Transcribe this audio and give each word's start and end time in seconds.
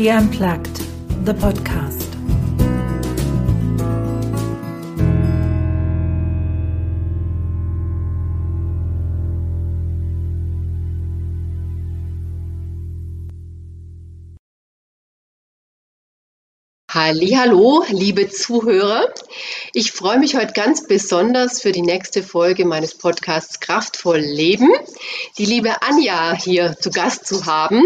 Hierarchie 0.00 0.24
Unplugged, 0.24 0.78
the 1.26 1.34
podcast. 1.34 2.16
Hallo, 16.90 17.84
liebe 17.90 18.30
Zuhörer. 18.30 19.12
Ich 19.74 19.92
freue 19.92 20.18
mich 20.18 20.34
heute 20.34 20.54
ganz 20.54 20.86
besonders 20.86 21.60
für 21.60 21.72
die 21.72 21.82
nächste 21.82 22.22
Folge 22.22 22.64
meines 22.64 22.94
Podcasts 22.94 23.60
Kraftvoll 23.60 24.20
Leben, 24.20 24.72
die 25.36 25.44
liebe 25.44 25.82
Anja 25.82 26.34
hier 26.34 26.74
zu 26.80 26.88
Gast 26.88 27.26
zu 27.26 27.44
haben. 27.44 27.82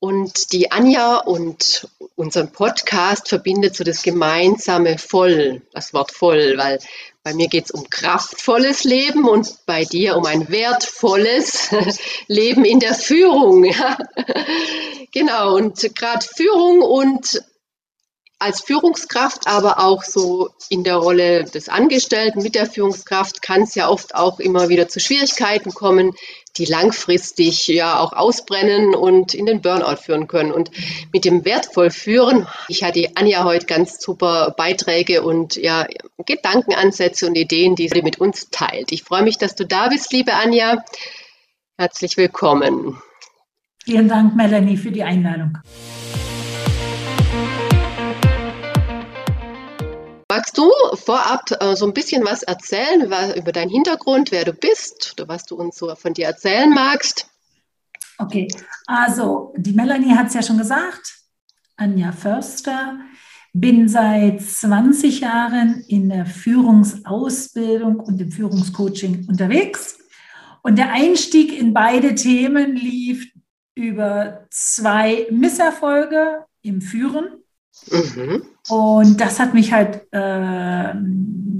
Und 0.00 0.52
die 0.52 0.72
Anja 0.72 1.16
und 1.16 1.86
unseren 2.16 2.50
Podcast 2.52 3.28
verbindet 3.28 3.76
so 3.76 3.84
das 3.84 4.02
gemeinsame 4.02 4.96
Voll, 4.96 5.60
das 5.72 5.92
Wort 5.92 6.10
voll, 6.10 6.56
weil 6.56 6.78
bei 7.22 7.34
mir 7.34 7.48
geht 7.48 7.66
es 7.66 7.70
um 7.70 7.88
kraftvolles 7.90 8.84
Leben 8.84 9.28
und 9.28 9.66
bei 9.66 9.84
dir 9.84 10.16
um 10.16 10.24
ein 10.24 10.48
wertvolles 10.48 11.68
Leben 12.28 12.64
in 12.64 12.80
der 12.80 12.94
Führung. 12.94 13.64
Genau, 15.12 15.56
und 15.56 15.92
gerade 15.96 16.24
Führung 16.24 16.82
und 16.82 17.42
als 18.40 18.62
Führungskraft, 18.62 19.46
aber 19.46 19.80
auch 19.80 20.02
so 20.02 20.48
in 20.70 20.82
der 20.82 20.96
Rolle 20.96 21.44
des 21.44 21.68
Angestellten 21.68 22.42
mit 22.42 22.54
der 22.54 22.66
Führungskraft 22.66 23.42
kann 23.42 23.62
es 23.62 23.74
ja 23.74 23.88
oft 23.88 24.14
auch 24.14 24.40
immer 24.40 24.68
wieder 24.70 24.88
zu 24.88 24.98
Schwierigkeiten 24.98 25.74
kommen, 25.74 26.14
die 26.56 26.64
langfristig 26.64 27.68
ja 27.68 27.98
auch 27.98 28.12
ausbrennen 28.12 28.94
und 28.94 29.34
in 29.34 29.46
den 29.46 29.60
Burnout 29.60 29.96
führen 29.96 30.26
können. 30.26 30.52
Und 30.52 30.70
mit 31.12 31.24
dem 31.24 31.44
wertvoll 31.44 31.90
führen, 31.90 32.46
ich 32.68 32.82
hatte 32.82 33.10
Anja 33.14 33.44
heute 33.44 33.66
ganz 33.66 34.00
super 34.00 34.54
Beiträge 34.56 35.22
und 35.22 35.56
ja 35.56 35.86
Gedankenansätze 36.26 37.26
und 37.26 37.36
Ideen, 37.36 37.76
die 37.76 37.88
sie 37.88 38.02
mit 38.02 38.18
uns 38.18 38.50
teilt. 38.50 38.92
Ich 38.92 39.02
freue 39.02 39.22
mich, 39.22 39.38
dass 39.38 39.54
du 39.54 39.64
da 39.64 39.88
bist, 39.88 40.12
liebe 40.12 40.34
Anja. 40.34 40.84
Herzlich 41.78 42.16
willkommen. 42.16 42.98
Vielen 43.84 44.08
Dank, 44.08 44.36
Melanie, 44.36 44.76
für 44.76 44.90
die 44.90 45.02
Einladung. 45.02 45.58
Magst 50.50 50.58
du 50.58 50.96
vorab 50.96 51.44
äh, 51.60 51.76
so 51.76 51.86
ein 51.86 51.94
bisschen 51.94 52.24
was 52.24 52.42
erzählen 52.42 53.08
was, 53.08 53.36
über 53.36 53.52
deinen 53.52 53.70
Hintergrund, 53.70 54.32
wer 54.32 54.44
du 54.44 54.52
bist 54.52 55.14
oder 55.16 55.28
was 55.28 55.44
du 55.44 55.54
uns 55.54 55.76
so 55.76 55.94
von 55.94 56.12
dir 56.12 56.26
erzählen 56.26 56.70
magst? 56.70 57.30
Okay, 58.18 58.48
also 58.86 59.54
die 59.56 59.72
Melanie 59.72 60.12
hat 60.12 60.26
es 60.26 60.34
ja 60.34 60.42
schon 60.42 60.58
gesagt, 60.58 61.20
Anja 61.76 62.10
Förster, 62.10 62.98
bin 63.52 63.88
seit 63.88 64.42
20 64.42 65.20
Jahren 65.20 65.84
in 65.86 66.08
der 66.08 66.26
Führungsausbildung 66.26 68.00
und 68.00 68.20
im 68.20 68.32
Führungscoaching 68.32 69.26
unterwegs. 69.28 69.98
Und 70.62 70.78
der 70.78 70.90
Einstieg 70.90 71.56
in 71.56 71.72
beide 71.72 72.16
Themen 72.16 72.74
lief 72.74 73.24
über 73.76 74.46
zwei 74.50 75.28
Misserfolge 75.30 76.44
im 76.62 76.80
Führen 76.80 77.39
Mhm. 77.90 78.42
Und 78.68 79.20
das 79.20 79.40
hat 79.40 79.54
mich 79.54 79.72
halt 79.72 80.02
äh, 80.12 80.18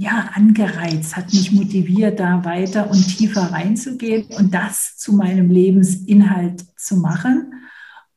ja, 0.01 0.29
angereizt, 0.33 1.15
hat 1.15 1.33
mich 1.33 1.51
motiviert, 1.51 2.19
da 2.19 2.43
weiter 2.45 2.89
und 2.89 3.17
tiefer 3.17 3.51
reinzugehen 3.51 4.25
und 4.37 4.53
das 4.53 4.97
zu 4.97 5.13
meinem 5.13 5.49
Lebensinhalt 5.49 6.65
zu 6.77 6.97
machen. 6.97 7.53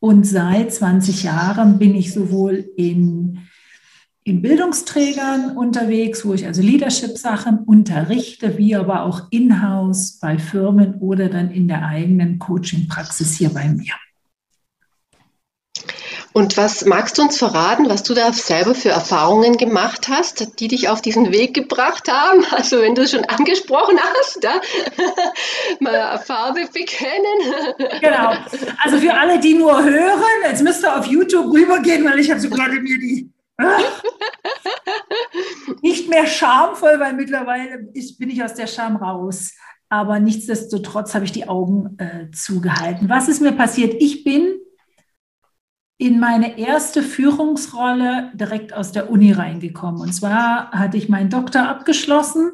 Und 0.00 0.26
seit 0.26 0.72
20 0.72 1.24
Jahren 1.24 1.78
bin 1.78 1.94
ich 1.94 2.12
sowohl 2.12 2.70
in, 2.76 3.38
in 4.22 4.42
Bildungsträgern 4.42 5.56
unterwegs, 5.56 6.24
wo 6.24 6.34
ich 6.34 6.46
also 6.46 6.62
Leadership-Sachen 6.62 7.58
unterrichte, 7.60 8.58
wie 8.58 8.76
aber 8.76 9.04
auch 9.04 9.28
in-house 9.30 10.18
bei 10.20 10.38
Firmen 10.38 10.96
oder 10.96 11.28
dann 11.28 11.50
in 11.50 11.68
der 11.68 11.86
eigenen 11.86 12.38
Coaching-Praxis 12.38 13.34
hier 13.34 13.50
bei 13.50 13.68
mir. 13.68 13.94
Und 16.36 16.56
was 16.56 16.84
magst 16.84 17.16
du 17.16 17.22
uns 17.22 17.38
verraten, 17.38 17.88
was 17.88 18.02
du 18.02 18.12
da 18.12 18.32
selber 18.32 18.74
für 18.74 18.88
Erfahrungen 18.88 19.56
gemacht 19.56 20.08
hast, 20.08 20.58
die 20.58 20.66
dich 20.66 20.88
auf 20.88 21.00
diesen 21.00 21.30
Weg 21.32 21.54
gebracht 21.54 22.10
haben? 22.10 22.44
Also 22.50 22.80
wenn 22.80 22.96
du 22.96 23.02
es 23.02 23.12
schon 23.12 23.24
angesprochen 23.24 23.96
hast, 24.00 24.42
da 24.42 24.60
mal 25.80 26.18
Farbe 26.18 26.68
bekennen. 26.72 27.54
Genau. 28.00 28.32
Also 28.82 28.98
für 28.98 29.14
alle, 29.14 29.38
die 29.38 29.54
nur 29.54 29.82
hören, 29.82 30.20
jetzt 30.44 30.62
müsst 30.62 30.84
ihr 30.84 30.98
auf 30.98 31.06
YouTube 31.06 31.52
rübergehen, 31.52 32.04
weil 32.04 32.18
ich 32.18 32.30
habe 32.30 32.40
so 32.40 32.50
gerade 32.50 32.80
mir 32.80 32.98
die 32.98 33.30
nicht 35.82 36.08
mehr 36.08 36.26
schamvoll, 36.26 36.98
weil 36.98 37.12
mittlerweile 37.12 37.88
ist, 37.94 38.18
bin 38.18 38.30
ich 38.30 38.42
aus 38.42 38.54
der 38.54 38.66
Scham 38.66 38.96
raus. 38.96 39.52
Aber 39.88 40.18
nichtsdestotrotz 40.18 41.14
habe 41.14 41.24
ich 41.24 41.32
die 41.32 41.48
Augen 41.48 41.96
äh, 41.98 42.30
zugehalten. 42.32 43.08
Was 43.08 43.28
ist 43.28 43.40
mir 43.40 43.52
passiert? 43.52 43.94
Ich 44.00 44.24
bin 44.24 44.58
in 46.04 46.20
meine 46.20 46.58
erste 46.58 47.02
Führungsrolle 47.02 48.30
direkt 48.34 48.74
aus 48.74 48.92
der 48.92 49.10
Uni 49.10 49.32
reingekommen. 49.32 50.02
Und 50.02 50.12
zwar 50.12 50.70
hatte 50.70 50.98
ich 50.98 51.08
meinen 51.08 51.30
Doktor 51.30 51.66
abgeschlossen, 51.66 52.52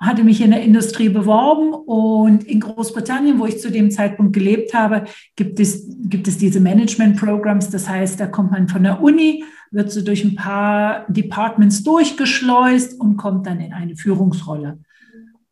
hatte 0.00 0.24
mich 0.24 0.40
in 0.40 0.50
der 0.50 0.62
Industrie 0.62 1.08
beworben 1.08 1.72
und 1.72 2.42
in 2.42 2.58
Großbritannien, 2.58 3.38
wo 3.38 3.46
ich 3.46 3.60
zu 3.60 3.70
dem 3.70 3.92
Zeitpunkt 3.92 4.32
gelebt 4.32 4.74
habe, 4.74 5.04
gibt 5.36 5.60
es, 5.60 5.86
gibt 6.00 6.26
es 6.26 6.38
diese 6.38 6.58
Management-Programs. 6.58 7.70
Das 7.70 7.88
heißt, 7.88 8.18
da 8.18 8.26
kommt 8.26 8.50
man 8.50 8.66
von 8.66 8.82
der 8.82 9.00
Uni, 9.00 9.44
wird 9.70 9.92
so 9.92 10.02
durch 10.02 10.24
ein 10.24 10.34
paar 10.34 11.04
Departments 11.06 11.84
durchgeschleust 11.84 12.98
und 12.98 13.16
kommt 13.16 13.46
dann 13.46 13.60
in 13.60 13.72
eine 13.72 13.94
Führungsrolle. 13.94 14.80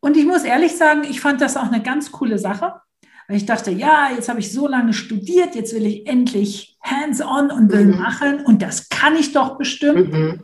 Und 0.01 0.17
ich 0.17 0.25
muss 0.25 0.43
ehrlich 0.43 0.75
sagen, 0.75 1.03
ich 1.09 1.21
fand 1.21 1.39
das 1.39 1.55
auch 1.55 1.71
eine 1.71 1.81
ganz 1.81 2.11
coole 2.11 2.37
Sache 2.37 2.73
weil 3.29 3.37
ich 3.37 3.45
dachte, 3.45 3.69
ja, 3.69 4.09
jetzt 4.11 4.27
habe 4.27 4.39
ich 4.39 4.51
so 4.51 4.67
lange 4.67 4.91
studiert, 4.91 5.53
jetzt 5.53 5.75
will 5.75 5.85
ich 5.85 6.07
endlich 6.07 6.79
hands-on 6.81 7.51
und 7.51 7.71
will 7.71 7.85
mhm. 7.85 7.99
machen 7.99 8.43
und 8.43 8.63
das 8.63 8.89
kann 8.89 9.15
ich 9.15 9.33
doch 9.33 9.55
bestimmt. 9.55 10.11
Mhm. 10.11 10.43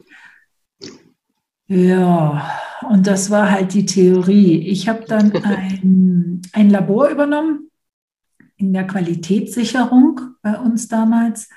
Ja, 1.65 2.47
und 2.87 3.07
das 3.07 3.31
war 3.31 3.49
halt 3.49 3.73
die 3.73 3.87
Theorie. 3.87 4.67
Ich 4.67 4.87
habe 4.87 5.03
dann 5.07 5.31
ein, 5.43 6.43
ein 6.53 6.69
Labor 6.69 7.09
übernommen 7.09 7.71
in 8.55 8.71
der 8.71 8.85
Qualitätssicherung 8.85 10.21
bei 10.43 10.55
uns 10.59 10.87
damals 10.87 11.49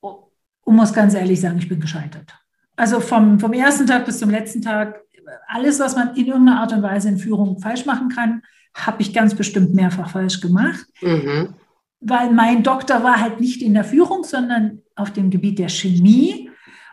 und 0.00 0.76
muss 0.76 0.94
ganz 0.94 1.12
ehrlich 1.12 1.42
sagen, 1.42 1.58
ich 1.58 1.68
bin 1.68 1.78
gescheitert. 1.78 2.34
Also 2.74 3.00
vom, 3.00 3.38
vom 3.38 3.52
ersten 3.52 3.86
Tag 3.86 4.06
bis 4.06 4.18
zum 4.18 4.30
letzten 4.30 4.62
Tag, 4.62 5.02
alles, 5.46 5.78
was 5.78 5.94
man 5.94 6.16
in 6.16 6.24
irgendeiner 6.24 6.60
Art 6.62 6.72
und 6.72 6.82
Weise 6.82 7.10
in 7.10 7.18
Führung 7.18 7.58
falsch 7.58 7.84
machen 7.84 8.08
kann, 8.08 8.40
habe 8.74 9.02
ich 9.02 9.14
ganz 9.14 9.34
bestimmt 9.34 9.74
mehrfach 9.74 10.10
falsch 10.10 10.40
gemacht. 10.40 10.86
Mhm. 11.00 11.54
Weil 12.00 12.32
mein 12.32 12.62
Doktor 12.62 13.02
war 13.02 13.20
halt 13.20 13.40
nicht 13.40 13.62
in 13.62 13.74
der 13.74 13.84
Führung, 13.84 14.24
sondern 14.24 14.82
auf 14.94 15.12
dem 15.12 15.30
Gebiet 15.30 15.58
der 15.58 15.68
Chemie. 15.68 16.50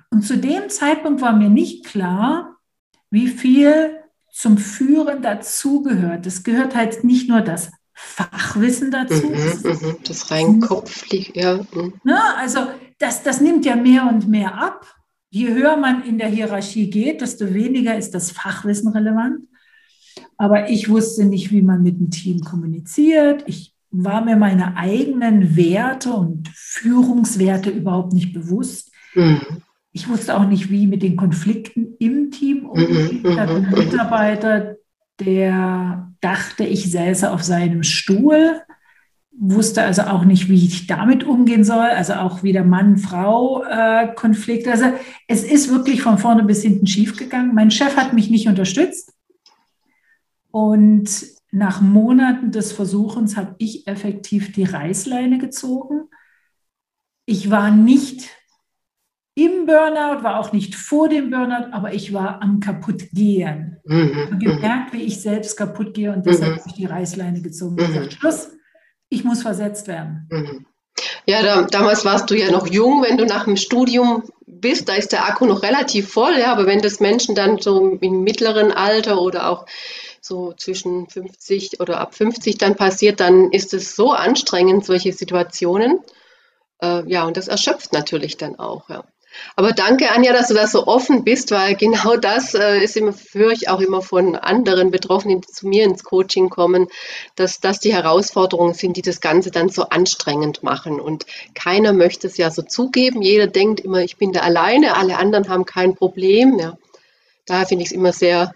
Und 0.09 0.23
zu 0.23 0.37
dem 0.37 0.69
Zeitpunkt 0.69 1.21
war 1.21 1.35
mir 1.35 1.49
nicht 1.49 1.85
klar, 1.85 2.57
wie 3.09 3.27
viel 3.27 3.97
zum 4.31 4.57
Führen 4.57 5.21
dazugehört. 5.21 6.25
Es 6.25 6.43
gehört 6.43 6.75
halt 6.75 7.03
nicht 7.03 7.27
nur 7.27 7.41
das 7.41 7.71
Fachwissen 7.93 8.91
dazu. 8.91 9.27
Mhm, 9.27 9.71
mhm, 9.71 9.97
das 10.03 10.31
rein 10.31 10.59
kopflich, 10.59 11.33
ja. 11.35 11.59
Mhm. 11.73 11.93
Na, 12.03 12.35
also 12.37 12.67
das, 12.97 13.23
das 13.23 13.41
nimmt 13.41 13.65
ja 13.65 13.75
mehr 13.75 14.07
und 14.07 14.27
mehr 14.27 14.55
ab. 14.55 14.85
Je 15.29 15.49
höher 15.53 15.77
man 15.77 16.03
in 16.03 16.17
der 16.17 16.27
Hierarchie 16.27 16.89
geht, 16.89 17.21
desto 17.21 17.53
weniger 17.53 17.95
ist 17.97 18.11
das 18.11 18.31
Fachwissen 18.31 18.89
relevant. 18.89 19.47
Aber 20.41 20.71
ich 20.71 20.89
wusste 20.89 21.25
nicht, 21.25 21.51
wie 21.51 21.61
man 21.61 21.83
mit 21.83 21.99
dem 21.99 22.09
Team 22.09 22.41
kommuniziert. 22.41 23.43
Ich 23.45 23.75
war 23.91 24.25
mir 24.25 24.35
meine 24.35 24.75
eigenen 24.75 25.55
Werte 25.55 26.13
und 26.13 26.49
Führungswerte 26.51 27.69
überhaupt 27.69 28.13
nicht 28.13 28.33
bewusst. 28.33 28.91
Mhm. 29.13 29.61
Ich 29.91 30.09
wusste 30.09 30.35
auch 30.35 30.47
nicht, 30.47 30.71
wie 30.71 30.87
mit 30.87 31.03
den 31.03 31.15
Konflikten 31.15 31.93
im 31.99 32.31
Team 32.31 32.65
umgehen. 32.65 33.23
Ich 33.23 33.37
hatte 33.37 33.53
einen 33.53 33.69
Mitarbeiter, 33.69 34.77
der 35.19 36.11
dachte, 36.21 36.63
ich 36.63 36.89
säße 36.89 37.31
auf 37.31 37.43
seinem 37.43 37.83
Stuhl, 37.83 38.61
wusste 39.37 39.83
also 39.83 40.01
auch 40.03 40.25
nicht, 40.25 40.49
wie 40.49 40.65
ich 40.65 40.87
damit 40.87 41.23
umgehen 41.23 41.63
soll, 41.63 41.85
also 41.85 42.13
auch 42.13 42.41
wieder 42.41 42.63
Mann-Frau-Konflikt. 42.63 44.65
Äh, 44.65 44.71
also 44.71 44.85
es 45.27 45.43
ist 45.43 45.69
wirklich 45.69 46.01
von 46.01 46.17
vorne 46.17 46.45
bis 46.45 46.63
hinten 46.63 46.87
schiefgegangen. 46.87 47.53
Mein 47.53 47.69
Chef 47.69 47.95
hat 47.95 48.13
mich 48.13 48.31
nicht 48.31 48.47
unterstützt. 48.47 49.10
Und 50.51 51.09
nach 51.51 51.81
Monaten 51.81 52.51
des 52.51 52.71
Versuchens 52.71 53.35
habe 53.35 53.55
ich 53.57 53.87
effektiv 53.87 54.51
die 54.51 54.63
Reißleine 54.63 55.37
gezogen. 55.37 56.09
Ich 57.25 57.49
war 57.51 57.71
nicht 57.71 58.29
im 59.35 59.65
Burnout, 59.65 60.23
war 60.23 60.39
auch 60.39 60.51
nicht 60.51 60.75
vor 60.75 61.07
dem 61.09 61.29
Burnout, 61.29 61.71
aber 61.71 61.93
ich 61.93 62.13
war 62.13 62.41
am 62.41 62.59
kaputtgehen. 62.59 63.77
Mhm. 63.85 64.11
Ich 64.11 64.17
habe 64.17 64.37
gemerkt, 64.37 64.93
wie 64.93 65.03
ich 65.03 65.21
selbst 65.21 65.55
kaputt 65.57 65.93
gehe 65.93 66.11
und 66.11 66.25
deshalb 66.25 66.51
mhm. 66.51 66.59
habe 66.59 66.69
ich 66.69 66.73
die 66.73 66.85
Reißleine 66.85 67.41
gezogen. 67.41 67.75
Mhm. 67.75 67.87
Gesagt, 67.87 68.13
Schluss, 68.13 68.49
ich 69.09 69.23
muss 69.23 69.41
versetzt 69.41 69.87
werden. 69.87 70.27
Mhm. 70.29 70.65
Ja, 71.25 71.41
da, 71.43 71.61
damals 71.63 72.03
warst 72.05 72.29
du 72.29 72.35
ja 72.35 72.51
noch 72.51 72.67
jung, 72.67 73.03
wenn 73.03 73.17
du 73.17 73.25
nach 73.25 73.45
dem 73.45 73.55
Studium 73.55 74.23
bist, 74.45 74.89
da 74.89 74.95
ist 74.95 75.11
der 75.11 75.25
Akku 75.25 75.45
noch 75.45 75.63
relativ 75.63 76.09
voll, 76.09 76.37
ja, 76.37 76.51
aber 76.51 76.65
wenn 76.65 76.81
das 76.81 76.99
Menschen 76.99 77.35
dann 77.35 77.59
so 77.59 77.97
im 78.01 78.23
mittleren 78.23 78.71
Alter 78.71 79.21
oder 79.21 79.49
auch 79.49 79.65
so 80.21 80.53
zwischen 80.53 81.09
50 81.09 81.79
oder 81.79 81.99
ab 81.99 82.15
50 82.15 82.57
dann 82.57 82.75
passiert, 82.75 83.19
dann 83.19 83.51
ist 83.51 83.73
es 83.73 83.95
so 83.95 84.11
anstrengend, 84.11 84.85
solche 84.85 85.11
Situationen. 85.11 85.99
Äh, 86.81 87.09
ja, 87.11 87.25
und 87.25 87.37
das 87.37 87.47
erschöpft 87.47 87.91
natürlich 87.91 88.37
dann 88.37 88.57
auch, 88.57 88.89
ja. 88.89 89.03
Aber 89.55 89.71
danke, 89.71 90.11
Anja, 90.11 90.33
dass 90.33 90.49
du 90.49 90.53
da 90.53 90.67
so 90.67 90.87
offen 90.87 91.23
bist, 91.23 91.51
weil 91.51 91.75
genau 91.75 92.17
das 92.17 92.53
äh, 92.53 92.79
ist 92.79 92.97
immer, 92.97 93.13
höre 93.31 93.51
ich 93.51 93.69
auch 93.69 93.79
immer 93.79 94.01
von 94.01 94.35
anderen 94.35 94.91
Betroffenen, 94.91 95.41
die 95.41 95.47
zu 95.47 95.67
mir 95.67 95.85
ins 95.85 96.03
Coaching 96.03 96.49
kommen, 96.49 96.87
dass 97.35 97.59
das 97.61 97.79
die 97.79 97.93
Herausforderungen 97.93 98.73
sind, 98.73 98.97
die 98.97 99.01
das 99.01 99.21
Ganze 99.21 99.49
dann 99.49 99.69
so 99.69 99.83
anstrengend 99.83 100.63
machen. 100.63 100.99
Und 100.99 101.25
keiner 101.53 101.93
möchte 101.93 102.27
es 102.27 102.37
ja 102.37 102.51
so 102.51 102.61
zugeben. 102.61 103.21
Jeder 103.21 103.47
denkt 103.47 103.79
immer, 103.79 103.99
ich 104.01 104.17
bin 104.17 104.33
da 104.33 104.41
alleine, 104.41 104.97
alle 104.97 105.17
anderen 105.17 105.47
haben 105.47 105.65
kein 105.65 105.95
Problem. 105.95 106.59
Ja. 106.59 106.77
Daher 107.45 107.67
finde 107.67 107.83
ich 107.83 107.91
es 107.91 107.95
immer 107.95 108.11
sehr 108.11 108.53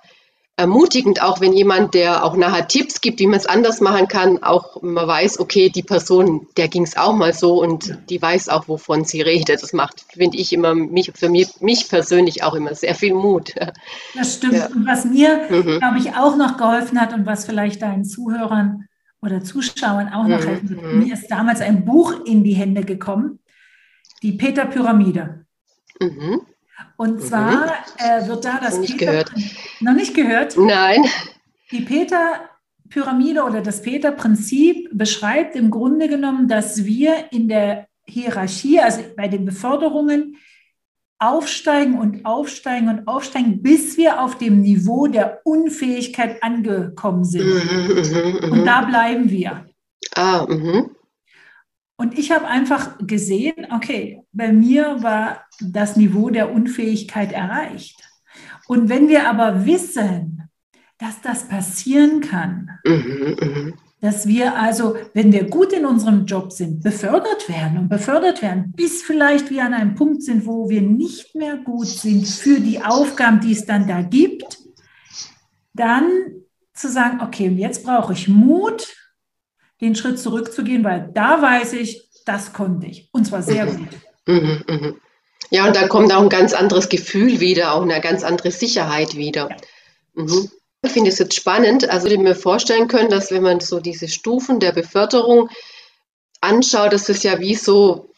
ermutigend, 0.58 1.22
auch 1.22 1.42
wenn 1.42 1.52
jemand, 1.52 1.94
der 1.94 2.24
auch 2.24 2.38
nachher 2.38 2.68
Tipps 2.68 3.02
gibt, 3.02 3.20
wie 3.20 3.28
man 3.28 3.40
es 3.40 3.46
anders 3.46 3.82
machen 3.82 4.08
kann, 4.08 4.42
auch 4.42 4.82
man 4.82 5.06
weiß, 5.06 5.40
okay, 5.40 5.70
die 5.70 5.84
Person, 5.84 6.48
der 6.56 6.70
ging 6.70 6.84
es 6.84 6.96
auch 6.96 7.14
mal 7.14 7.34
so 7.34 7.62
und 7.62 7.98
die 8.10 8.22
weiß 8.22 8.48
auch, 8.48 8.68
wovon 8.70 9.04
sie 9.04 9.22
redet. 9.22 9.62
Das 9.62 9.74
macht, 9.74 10.06
finde 10.14 10.38
ich, 10.38 10.54
immer 10.54 10.74
mich, 10.74 11.12
für 11.14 11.28
mich, 11.28 11.60
mich 11.60 11.90
persönlich 11.90 12.44
auch 12.44 12.54
immer 12.54 12.74
sehr 12.74 12.96
viel 12.96 13.14
Mut. 13.14 13.54
Das 14.16 14.36
stimmt. 14.36 14.54
Ja. 14.54 14.68
Und 14.68 14.88
was 14.88 15.04
mir, 15.04 15.42
mhm. 15.50 15.80
glaube 15.80 16.00
ich, 16.00 16.16
auch 16.16 16.38
noch 16.38 16.56
geholfen 16.58 17.02
hat 17.02 17.14
und 17.14 17.26
was 17.26 17.46
vielleicht 17.46 17.82
deinen 17.82 18.06
Zuhörern 18.06 18.88
oder 19.22 19.44
Zuschauern 19.44 20.08
auch 20.08 20.28
noch 20.28 20.40
mhm. 20.40 20.48
helfen 20.48 20.70
wird, 20.70 20.84
mhm. 20.84 21.00
mir 21.00 21.14
ist 21.14 21.28
damals 21.28 21.60
ein 21.60 21.84
Buch 21.84 22.14
in 22.26 22.46
die 22.46 22.54
Hände 22.54 22.86
gekommen, 22.86 23.40
die 24.24 24.34
Peter-Pyramide. 24.34 25.46
Mhm. 26.00 26.42
Und 26.98 27.16
mhm. 27.16 27.22
zwar 27.22 27.74
äh, 27.98 28.28
wird 28.28 28.46
da 28.46 28.60
das 28.62 28.80
nicht 28.80 28.98
Peter, 28.98 29.12
gehört. 29.12 29.32
noch 29.82 29.94
nicht 29.94 30.14
gehört. 30.14 30.58
Nein. 30.58 31.04
Die 31.72 31.82
Peter-Pyramide 31.82 33.44
oder 33.44 33.62
das 33.62 33.82
Peter-Prinzip 33.82 34.90
beschreibt 34.94 35.56
im 35.56 35.72
Grunde 35.72 36.08
genommen, 36.08 36.48
dass 36.48 36.86
wir 36.86 37.32
in 37.32 37.48
der 37.48 37.88
Hierarchie, 38.06 38.80
also 38.80 39.02
bei 39.16 39.28
den 39.28 39.46
Beförderungen, 39.46 40.38
aufsteigen 41.18 41.98
und 41.98 42.26
aufsteigen 42.26 42.90
und 42.90 43.08
aufsteigen, 43.08 43.62
bis 43.62 43.98
wir 43.98 44.22
auf 44.22 44.38
dem 44.38 44.62
Niveau 44.62 45.08
der 45.08 45.42
Unfähigkeit 45.44 46.44
angekommen 46.44 47.24
sind. 47.24 47.46
Mhm, 47.46 47.96
mh, 47.96 48.48
mh. 48.48 48.52
Und 48.52 48.66
da 48.66 48.82
bleiben 48.82 49.30
wir. 49.30 49.66
Ah, 50.16 50.46
mh. 50.48 50.90
Und 51.98 52.18
ich 52.18 52.32
habe 52.32 52.48
einfach 52.48 52.98
gesehen, 53.00 53.68
okay, 53.72 54.22
bei 54.34 54.52
mir 54.52 55.02
war 55.02 55.46
das 55.62 55.96
Niveau 55.96 56.30
der 56.30 56.52
Unfähigkeit 56.54 57.32
erreicht. 57.32 58.02
Und 58.68 58.90
wenn 58.90 59.08
wir 59.08 59.30
aber 59.30 59.66
wissen, 59.66 60.50
dass 60.98 61.22
das 61.22 61.48
passieren 61.48 62.22
kann, 62.22 62.70
mhm, 62.86 63.36
mh. 63.40 63.74
dass 64.02 64.28
wir 64.28 64.58
also, 64.58 64.96
wenn 65.14 65.32
wir 65.32 65.46
gut 65.46 65.72
in 65.72 65.86
unserem 65.86 66.26
Job 66.26 66.52
sind, 66.52 66.84
befördert 66.84 67.48
werden 67.48 67.78
und 67.78 67.90
befördert 67.90 68.42
werden, 68.42 68.74
bis 68.76 69.02
vielleicht 69.02 69.50
wir 69.50 69.64
an 69.64 69.74
einem 69.74 69.96
Punkt 69.96 70.24
sind, 70.24 70.46
wo 70.46 70.70
wir 70.70 70.82
nicht 70.82 71.36
mehr 71.36 71.58
gut 71.58 71.88
sind 71.88 72.28
für 72.28 72.60
die 72.60 72.82
Aufgaben, 72.84 73.40
die 73.40 73.54
es 73.54 73.66
dann 73.66 73.88
da 73.88 74.02
gibt, 74.02 74.60
dann 75.74 76.10
zu 76.74 76.90
sagen, 76.90 77.22
okay, 77.22 77.48
und 77.50 77.58
jetzt 77.58 77.86
brauche 77.86 78.14
ich 78.14 78.28
Mut, 78.28 78.96
den 79.82 79.96
Schritt 79.96 80.20
zurückzugehen, 80.20 80.84
weil 80.84 81.10
da 81.14 81.42
weiß 81.42 81.74
ich, 81.74 82.10
das 82.26 82.54
konnte 82.54 82.88
ich. 82.88 83.10
Und 83.12 83.26
zwar 83.26 83.44
sehr 83.44 83.66
mhm. 83.66 83.78
gut. 83.78 83.88
Mhm, 84.26 84.64
mhm. 84.68 85.02
Ja, 85.52 85.68
und 85.68 85.76
da 85.76 85.88
kommt 85.88 86.12
auch 86.14 86.22
ein 86.22 86.30
ganz 86.30 86.54
anderes 86.54 86.90
Gefühl 86.90 87.40
wieder, 87.40 87.74
auch 87.74 87.84
eine 87.84 88.02
ganz 88.02 88.24
andere 88.24 88.52
Sicherheit 88.52 89.16
wieder. 89.16 89.50
Mhm. 90.16 90.50
Ich 90.82 90.92
finde 90.92 91.10
es 91.10 91.20
jetzt 91.20 91.36
spannend. 91.36 91.90
Also, 91.90 92.08
ich 92.08 92.14
würde 92.14 92.24
mir 92.24 92.36
vorstellen 92.36 92.88
können, 92.88 93.10
dass 93.10 93.32
wenn 93.32 93.44
man 93.44 93.60
so 93.60 93.80
diese 93.80 94.08
Stufen 94.08 94.60
der 94.60 94.72
Beförderung 94.72 95.50
anschaut, 96.42 96.94
dass 96.94 97.06
das 97.06 97.24
ja 97.24 97.40
wie 97.40 97.56
so 97.56 98.10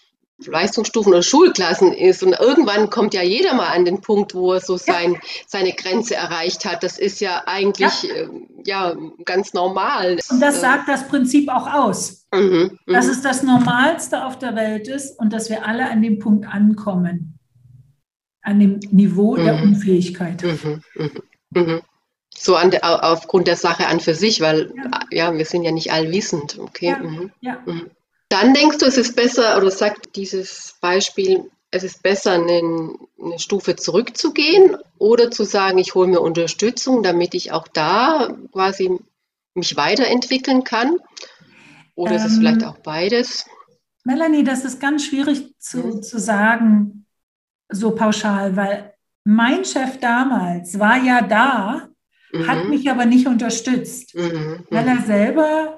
Leistungsstufen 0.45 1.13
oder 1.13 1.24
Schulklassen 1.24 1.94
ist. 1.94 2.22
Und 2.22 2.34
irgendwann 2.34 2.89
kommt 2.89 3.13
ja 3.13 3.24
jeder 3.24 3.56
mal 3.56 3.69
an 3.75 3.86
den 3.86 4.01
Punkt, 4.01 4.36
wo 4.36 4.54
er 4.54 4.62
so 4.62 4.78
sein, 4.78 5.13
ja. 5.13 5.19
seine 5.48 5.74
Grenze 5.74 6.16
erreicht 6.16 6.66
hat. 6.66 6.84
Das 6.84 7.00
ist 7.00 7.19
ja 7.22 7.44
eigentlich 7.48 8.04
ja. 8.04 8.16
Äh, 8.16 8.30
ja 8.63 8.95
ganz 9.25 9.54
normal. 9.54 10.19
Und 10.30 10.39
das 10.39 10.57
äh, 10.57 10.60
sagt 10.60 10.88
das 10.88 11.07
Prinzip 11.07 11.50
auch 11.50 11.72
aus. 11.72 12.28
Mhm, 12.34 12.78
mhm, 12.86 12.94
dass 12.94 13.07
es 13.07 13.22
das 13.22 13.42
Normalste 13.42 14.25
auf 14.25 14.38
der 14.38 14.56
Welt 14.56 14.88
ist 14.88 15.18
und 15.19 15.34
dass 15.34 15.50
wir 15.50 15.66
alle 15.66 15.89
an 15.89 16.01
dem 16.01 16.19
Punkt 16.19 16.48
ankommen. 16.48 17.39
An 18.42 18.60
dem 18.60 18.80
Niveau 18.92 19.36
mhm. 19.36 19.44
der 19.44 19.63
Unfähigkeit. 19.63 20.44
Mhm, 20.44 20.81
mhm, 20.95 21.12
mhm. 21.50 21.81
So 22.30 22.56
an 22.56 22.69
der, 22.69 23.04
aufgrund 23.04 23.48
der 23.48 23.56
Sache 23.56 23.88
an 23.88 24.00
für 24.00 24.13
sich, 24.13 24.42
weil 24.42 24.72
ja, 24.75 25.31
ja 25.31 25.34
wir 25.36 25.45
sind 25.45 25.63
ja 25.63 25.72
nicht 25.72 25.92
allwissend. 25.92 26.60
Okay. 26.60 26.95
Ja. 27.42 27.57
Dann 28.29 28.53
denkst 28.53 28.79
du, 28.79 28.85
es 28.85 28.97
ist 28.97 29.15
besser, 29.15 29.57
oder 29.57 29.71
sagt 29.71 30.15
dieses 30.15 30.75
Beispiel, 30.81 31.50
es 31.71 31.83
ist 31.83 32.03
besser, 32.03 32.33
eine, 32.33 32.95
eine 33.21 33.39
Stufe 33.39 33.75
zurückzugehen 33.75 34.77
oder 34.97 35.31
zu 35.31 35.44
sagen, 35.44 35.77
ich 35.77 35.95
hole 35.95 36.07
mir 36.07 36.21
Unterstützung, 36.21 37.03
damit 37.03 37.33
ich 37.33 37.51
auch 37.51 37.68
da 37.68 38.29
quasi 38.51 39.00
mich 39.53 39.75
weiterentwickeln 39.75 40.63
kann? 40.63 40.97
Oder 41.95 42.12
ähm, 42.12 42.18
ist 42.18 42.25
es 42.25 42.33
ähm, 42.33 42.39
vielleicht 42.39 42.63
auch 42.63 42.77
beides? 42.77 43.45
Melanie, 44.03 44.44
das 44.44 44.63
ist 44.63 44.79
ganz 44.79 45.06
schwierig 45.06 45.53
zu, 45.59 45.79
mhm. 45.79 46.03
zu 46.03 46.19
sagen, 46.19 47.06
so 47.69 47.91
pauschal, 47.91 48.56
weil 48.56 48.94
mein 49.25 49.65
Chef 49.65 50.00
damals 50.00 50.79
war 50.79 50.97
ja 50.97 51.21
da, 51.21 51.89
mhm. 52.31 52.47
hat 52.47 52.69
mich 52.69 52.89
aber 52.89 53.06
nicht 53.06 53.27
unterstützt, 53.27 54.15
mhm. 54.15 54.65
weil 54.69 54.88
er 54.88 54.95
mhm. 54.95 55.06
selber 55.06 55.76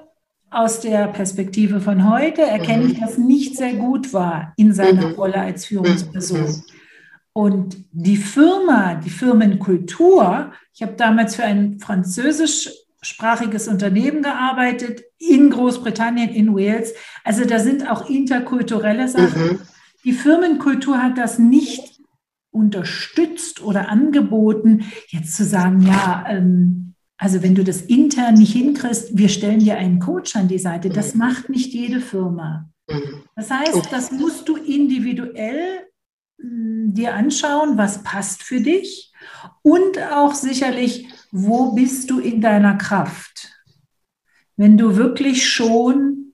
aus 0.50 0.80
der 0.80 1.06
Perspektive 1.08 1.80
von 1.80 2.10
heute 2.10 2.42
erkenne 2.42 2.84
ich, 2.84 2.96
mhm. 2.96 3.00
dass 3.00 3.18
nicht 3.18 3.56
sehr 3.56 3.74
gut 3.74 4.12
war 4.12 4.52
in 4.56 4.72
seiner 4.72 5.08
mhm. 5.08 5.14
Rolle 5.14 5.36
als 5.36 5.66
Führungsperson. 5.66 6.42
Mhm. 6.42 6.62
Und 7.32 7.76
die 7.92 8.16
Firma, 8.16 8.96
die 8.96 9.10
Firmenkultur, 9.10 10.52
ich 10.74 10.82
habe 10.82 10.94
damals 10.94 11.36
für 11.36 11.44
ein 11.44 11.78
französischsprachiges 11.78 13.68
Unternehmen 13.68 14.22
gearbeitet 14.22 15.02
in 15.18 15.50
Großbritannien, 15.50 16.30
in 16.30 16.54
Wales. 16.54 16.94
Also 17.22 17.44
da 17.44 17.60
sind 17.60 17.88
auch 17.88 18.10
interkulturelle 18.10 19.08
Sachen. 19.08 19.42
Mhm. 19.42 19.60
Die 20.04 20.12
Firmenkultur 20.12 21.00
hat 21.00 21.18
das 21.18 21.38
nicht 21.38 22.00
unterstützt 22.50 23.62
oder 23.62 23.88
angeboten, 23.88 24.84
jetzt 25.06 25.36
zu 25.36 25.44
sagen, 25.44 25.82
ja, 25.82 26.24
ähm, 26.28 26.89
also 27.20 27.42
wenn 27.42 27.54
du 27.54 27.62
das 27.62 27.82
intern 27.82 28.34
nicht 28.34 28.54
hinkriegst, 28.54 29.16
wir 29.16 29.28
stellen 29.28 29.58
dir 29.60 29.76
einen 29.76 29.98
Coach 29.98 30.36
an 30.36 30.48
die 30.48 30.58
Seite. 30.58 30.88
Das 30.88 31.12
mhm. 31.12 31.18
macht 31.18 31.50
nicht 31.50 31.74
jede 31.74 32.00
Firma. 32.00 32.70
Mhm. 32.88 33.24
Das 33.36 33.50
heißt, 33.50 33.92
das 33.92 34.10
musst 34.10 34.48
du 34.48 34.56
individuell 34.56 35.86
hm, 36.40 36.94
dir 36.94 37.14
anschauen, 37.14 37.76
was 37.76 38.02
passt 38.02 38.42
für 38.42 38.62
dich 38.62 39.12
und 39.60 39.98
auch 40.14 40.32
sicherlich, 40.32 41.08
wo 41.30 41.72
bist 41.72 42.08
du 42.08 42.20
in 42.20 42.40
deiner 42.40 42.78
Kraft. 42.78 43.52
Wenn 44.56 44.78
du 44.78 44.96
wirklich 44.96 45.46
schon 45.46 46.32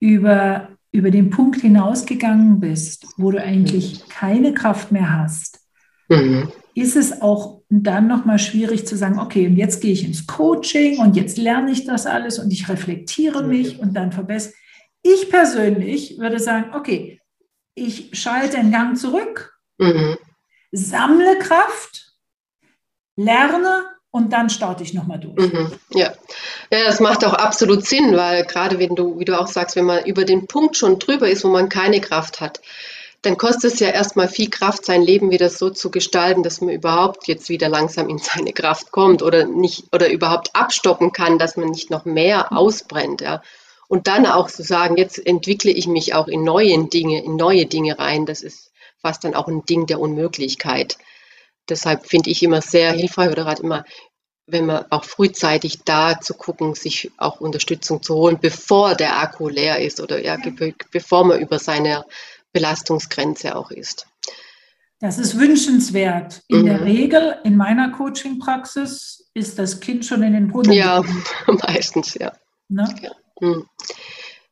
über, 0.00 0.70
über 0.90 1.10
den 1.10 1.28
Punkt 1.28 1.60
hinausgegangen 1.60 2.60
bist, 2.60 3.06
wo 3.18 3.30
du 3.30 3.42
eigentlich 3.42 4.00
mhm. 4.00 4.08
keine 4.08 4.54
Kraft 4.54 4.90
mehr 4.90 5.18
hast, 5.18 5.60
ist 6.74 6.96
es 6.96 7.22
auch 7.22 7.62
dann 7.68 8.08
nochmal 8.08 8.38
schwierig 8.38 8.86
zu 8.86 8.96
sagen, 8.96 9.18
okay, 9.18 9.46
und 9.46 9.56
jetzt 9.56 9.80
gehe 9.80 9.92
ich 9.92 10.04
ins 10.04 10.26
Coaching 10.26 10.98
und 10.98 11.16
jetzt 11.16 11.38
lerne 11.38 11.70
ich 11.70 11.84
das 11.84 12.06
alles 12.06 12.38
und 12.38 12.52
ich 12.52 12.68
reflektiere 12.68 13.44
mich 13.44 13.78
und 13.78 13.94
dann 13.94 14.12
verbessere. 14.12 14.54
Ich 15.02 15.30
persönlich 15.30 16.18
würde 16.18 16.40
sagen, 16.40 16.74
okay, 16.74 17.20
ich 17.74 18.10
schalte 18.12 18.56
den 18.56 18.72
Gang 18.72 18.96
zurück, 18.96 19.58
mhm. 19.78 20.16
sammle 20.72 21.38
Kraft, 21.38 22.14
lerne 23.16 23.84
und 24.10 24.32
dann 24.32 24.48
starte 24.50 24.82
ich 24.82 24.94
nochmal 24.94 25.18
durch. 25.18 25.52
Mhm, 25.52 25.72
ja. 25.90 26.12
ja, 26.70 26.84
das 26.86 27.00
macht 27.00 27.24
auch 27.24 27.34
absolut 27.34 27.84
Sinn, 27.84 28.16
weil 28.16 28.44
gerade 28.44 28.78
wenn 28.78 28.94
du, 28.94 29.18
wie 29.18 29.24
du 29.24 29.38
auch 29.38 29.48
sagst, 29.48 29.76
wenn 29.76 29.86
man 29.86 30.04
über 30.06 30.24
den 30.24 30.46
Punkt 30.46 30.76
schon 30.76 30.98
drüber 30.98 31.28
ist, 31.28 31.44
wo 31.44 31.48
man 31.48 31.68
keine 31.68 32.00
Kraft 32.00 32.40
hat, 32.40 32.60
dann 33.24 33.36
kostet 33.36 33.72
es 33.72 33.80
ja 33.80 33.88
erstmal 33.88 34.28
viel 34.28 34.50
Kraft, 34.50 34.84
sein 34.84 35.02
Leben 35.02 35.30
wieder 35.30 35.48
so 35.48 35.70
zu 35.70 35.90
gestalten, 35.90 36.42
dass 36.42 36.60
man 36.60 36.74
überhaupt 36.74 37.26
jetzt 37.26 37.48
wieder 37.48 37.68
langsam 37.68 38.08
in 38.08 38.18
seine 38.18 38.52
Kraft 38.52 38.92
kommt 38.92 39.22
oder 39.22 39.46
nicht 39.46 39.84
oder 39.92 40.10
überhaupt 40.10 40.54
abstoppen 40.54 41.12
kann, 41.12 41.38
dass 41.38 41.56
man 41.56 41.70
nicht 41.70 41.90
noch 41.90 42.04
mehr 42.04 42.52
ausbrennt. 42.52 43.20
Ja. 43.20 43.42
Und 43.88 44.06
dann 44.06 44.26
auch 44.26 44.50
zu 44.50 44.62
sagen, 44.62 44.96
jetzt 44.96 45.24
entwickle 45.24 45.70
ich 45.70 45.86
mich 45.86 46.14
auch 46.14 46.28
in 46.28 46.44
neue 46.44 46.86
Dinge, 46.88 47.22
in 47.22 47.36
neue 47.36 47.66
Dinge 47.66 47.98
rein, 47.98 48.26
das 48.26 48.42
ist 48.42 48.72
fast 48.98 49.24
dann 49.24 49.34
auch 49.34 49.48
ein 49.48 49.64
Ding 49.64 49.86
der 49.86 50.00
Unmöglichkeit. 50.00 50.98
Deshalb 51.68 52.06
finde 52.06 52.30
ich 52.30 52.42
immer 52.42 52.60
sehr 52.60 52.92
hilfreich 52.92 53.30
oder 53.30 53.44
gerade 53.44 53.62
immer 53.62 53.84
wenn 54.46 54.66
man 54.66 54.84
auch 54.90 55.04
frühzeitig 55.04 55.84
da 55.84 56.20
zu 56.20 56.34
gucken, 56.34 56.74
sich 56.74 57.10
auch 57.16 57.40
Unterstützung 57.40 58.02
zu 58.02 58.14
holen, 58.14 58.38
bevor 58.40 58.94
der 58.94 59.18
Akku 59.18 59.48
leer 59.48 59.80
ist 59.80 60.00
oder 60.00 60.22
ja, 60.22 60.36
bevor 60.90 61.24
man 61.24 61.40
über 61.40 61.58
seine 61.58 62.04
Belastungsgrenze 62.54 63.56
auch 63.56 63.70
ist. 63.70 64.06
Das 65.00 65.18
ist 65.18 65.38
wünschenswert. 65.38 66.42
In 66.48 66.62
mhm. 66.62 66.66
der 66.66 66.84
Regel, 66.84 67.36
in 67.44 67.58
meiner 67.58 67.90
Coaching-Praxis, 67.90 69.28
ist 69.34 69.58
das 69.58 69.80
Kind 69.80 70.06
schon 70.06 70.22
in 70.22 70.32
den 70.32 70.48
Brunnen. 70.48 70.72
Ja, 70.72 71.04
meistens, 71.46 72.14
ja. 72.14 72.32
Ne? 72.68 72.88
Ja. 73.02 73.10
Mhm. 73.40 73.66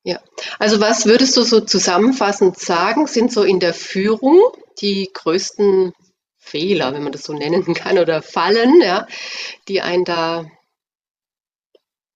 ja. 0.02 0.21
Also 0.59 0.80
was 0.80 1.06
würdest 1.06 1.37
du 1.38 1.42
so 1.42 1.61
zusammenfassend 1.61 2.59
sagen, 2.59 3.06
sind 3.06 3.32
so 3.32 3.44
in 3.44 3.61
der 3.61 3.73
Führung 3.73 4.38
die 4.80 5.09
größten 5.14 5.94
Fehler, 6.37 6.92
wenn 6.92 7.04
man 7.04 7.12
das 7.12 7.23
so 7.23 7.32
nennen 7.32 7.73
kann, 7.75 7.99
oder 7.99 8.21
Fallen, 8.21 8.82
ja, 8.82 9.06
die 9.68 9.80
einen 9.80 10.04
da 10.04 10.44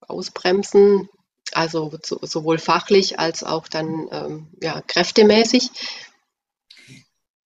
ausbremsen, 0.00 1.08
also 1.52 1.92
sowohl 2.22 2.58
fachlich 2.58 3.18
als 3.18 3.42
auch 3.44 3.68
dann 3.68 4.08
ähm, 4.10 4.46
ja, 4.62 4.80
kräftemäßig. 4.86 5.70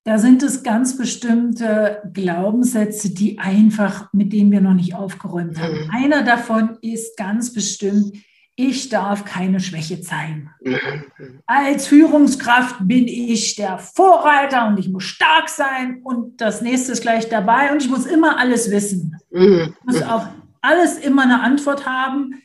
Da 0.05 0.19
sind 0.19 0.43
es 0.43 0.63
ganz 0.63 0.97
bestimmte 0.97 2.03
Glaubenssätze, 2.13 3.11
die 3.11 3.39
einfach, 3.39 4.13
mit 4.13 4.33
denen 4.33 4.51
wir 4.51 4.63
noch 4.63 4.75
nicht 4.75 4.95
aufgeräumt 4.95 5.61
haben. 5.61 5.85
Mhm. 5.85 5.91
Einer 5.91 6.23
davon 6.23 6.79
ist 6.81 7.17
ganz 7.17 7.53
bestimmt, 7.53 8.17
ich 8.57 8.89
darf 8.89 9.25
keine 9.25 9.61
Schwäche 9.61 10.01
zeigen. 10.01 10.51
Mhm. 10.63 11.41
Als 11.47 11.87
Führungskraft 11.87 12.77
bin 12.81 13.09
ich 13.09 13.57
der 13.57 13.79
Vorreiter 13.79 14.69
und 14.69 14.79
ich 14.79 14.89
muss 14.89 15.05
stark 15.05 15.49
sein 15.49 16.01
und 16.03 16.41
das 16.41 16.61
nächste 16.61 16.93
ist 16.93 17.03
gleich 17.03 17.29
dabei 17.29 17.73
und 17.73 17.83
ich 17.83 17.91
muss 17.91 18.07
immer 18.07 18.39
alles 18.39 18.71
wissen. 18.71 19.17
Mhm. 19.31 19.75
Ich 19.79 19.85
muss 19.85 20.03
auf 20.03 20.27
alles 20.63 20.99
immer 20.99 21.23
eine 21.23 21.43
Antwort 21.43 21.87
haben. 21.87 22.43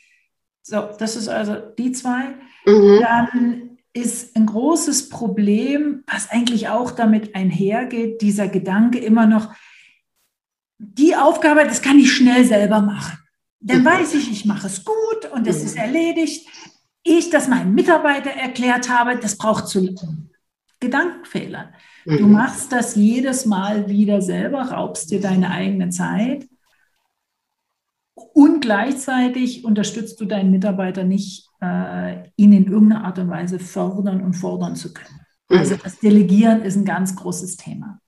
So, 0.68 0.90
das 0.98 1.16
ist 1.16 1.28
also 1.28 1.58
die 1.78 1.92
zwei. 1.92 2.34
Mhm. 2.66 3.00
Dann 3.00 3.78
ist 3.94 4.36
ein 4.36 4.48
großes 4.48 5.10
Problem, 5.10 6.04
was 6.08 6.32
eigentlich 6.32 6.70
auch 6.70 6.90
damit 6.90 7.36
einhergeht, 7.36 8.20
dieser 8.24 8.48
Gedanke 8.48 8.98
immer 8.98 9.28
noch, 9.28 9.54
die 10.80 11.16
Aufgabe, 11.16 11.66
das 11.66 11.84
kann 11.84 12.00
ich 12.00 12.12
schnell 12.12 12.46
selber 12.46 12.82
machen. 12.82 13.20
Dann 13.60 13.82
mhm. 13.82 13.86
weiß 13.86 14.16
ich, 14.16 14.32
ich 14.32 14.46
mache 14.46 14.66
es 14.66 14.84
gut 14.84 15.32
und 15.32 15.46
es 15.46 15.64
ist 15.64 15.76
mhm. 15.76 15.82
erledigt. 15.82 16.48
Ich 17.04 17.30
das 17.30 17.48
meinem 17.48 17.76
Mitarbeiter 17.76 18.32
erklärt 18.32 18.90
habe, 18.90 19.18
das 19.18 19.38
braucht 19.38 19.68
zu 19.68 19.96
Gedankenfehler. 20.80 21.74
Du 22.06 22.26
mhm. 22.26 22.32
machst 22.32 22.72
das 22.72 22.96
jedes 22.96 23.46
Mal 23.46 23.88
wieder 23.88 24.20
selber, 24.20 24.64
raubst 24.64 25.12
dir 25.12 25.22
deine 25.22 25.52
eigene 25.52 25.90
Zeit 25.90 26.48
und 28.16 28.62
gleichzeitig 28.62 29.66
unterstützt 29.66 30.20
du 30.22 30.26
deinen 30.26 30.52
Mitarbeiter 30.52 31.04
nicht 31.04 31.50
äh, 31.62 32.30
ihn 32.38 32.54
in 32.54 32.66
irgendeiner 32.66 33.06
Art 33.06 33.20
und 33.20 33.30
Weise 33.30 33.60
fördern 33.60 34.22
und 34.22 34.34
fordern 34.34 34.76
zu 34.76 34.94
können. 34.94 35.20
Mhm. 35.50 35.58
Also 35.58 35.76
das 35.76 36.00
Delegieren 36.00 36.62
ist 36.62 36.78
ein 36.78 36.86
ganz 36.86 37.16
großes 37.16 37.58
Thema. 37.58 38.00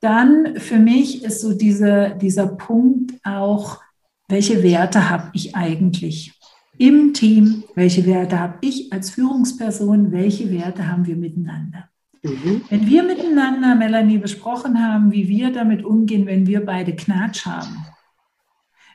Dann 0.00 0.56
für 0.56 0.78
mich 0.78 1.24
ist 1.24 1.40
so 1.40 1.54
diese, 1.54 2.16
dieser 2.20 2.46
Punkt 2.46 3.14
auch, 3.24 3.80
welche 4.28 4.62
Werte 4.62 5.08
habe 5.08 5.30
ich 5.32 5.54
eigentlich 5.54 6.38
im 6.76 7.14
Team? 7.14 7.64
Welche 7.74 8.04
Werte 8.04 8.38
habe 8.38 8.58
ich 8.62 8.92
als 8.92 9.10
Führungsperson? 9.10 10.12
Welche 10.12 10.50
Werte 10.50 10.88
haben 10.88 11.06
wir 11.06 11.16
miteinander? 11.16 11.88
Mhm. 12.22 12.62
Wenn 12.68 12.86
wir 12.86 13.02
miteinander, 13.02 13.74
Melanie, 13.74 14.18
besprochen 14.18 14.82
haben, 14.82 15.12
wie 15.12 15.28
wir 15.28 15.52
damit 15.52 15.84
umgehen, 15.84 16.26
wenn 16.26 16.46
wir 16.46 16.64
beide 16.64 16.96
Knatsch 16.96 17.46
haben, 17.46 17.86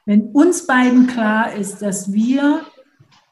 wenn 0.10 0.32
uns 0.32 0.66
beiden 0.66 1.06
klar 1.06 1.54
ist, 1.54 1.84
dass 1.84 2.12
wir 2.12 2.66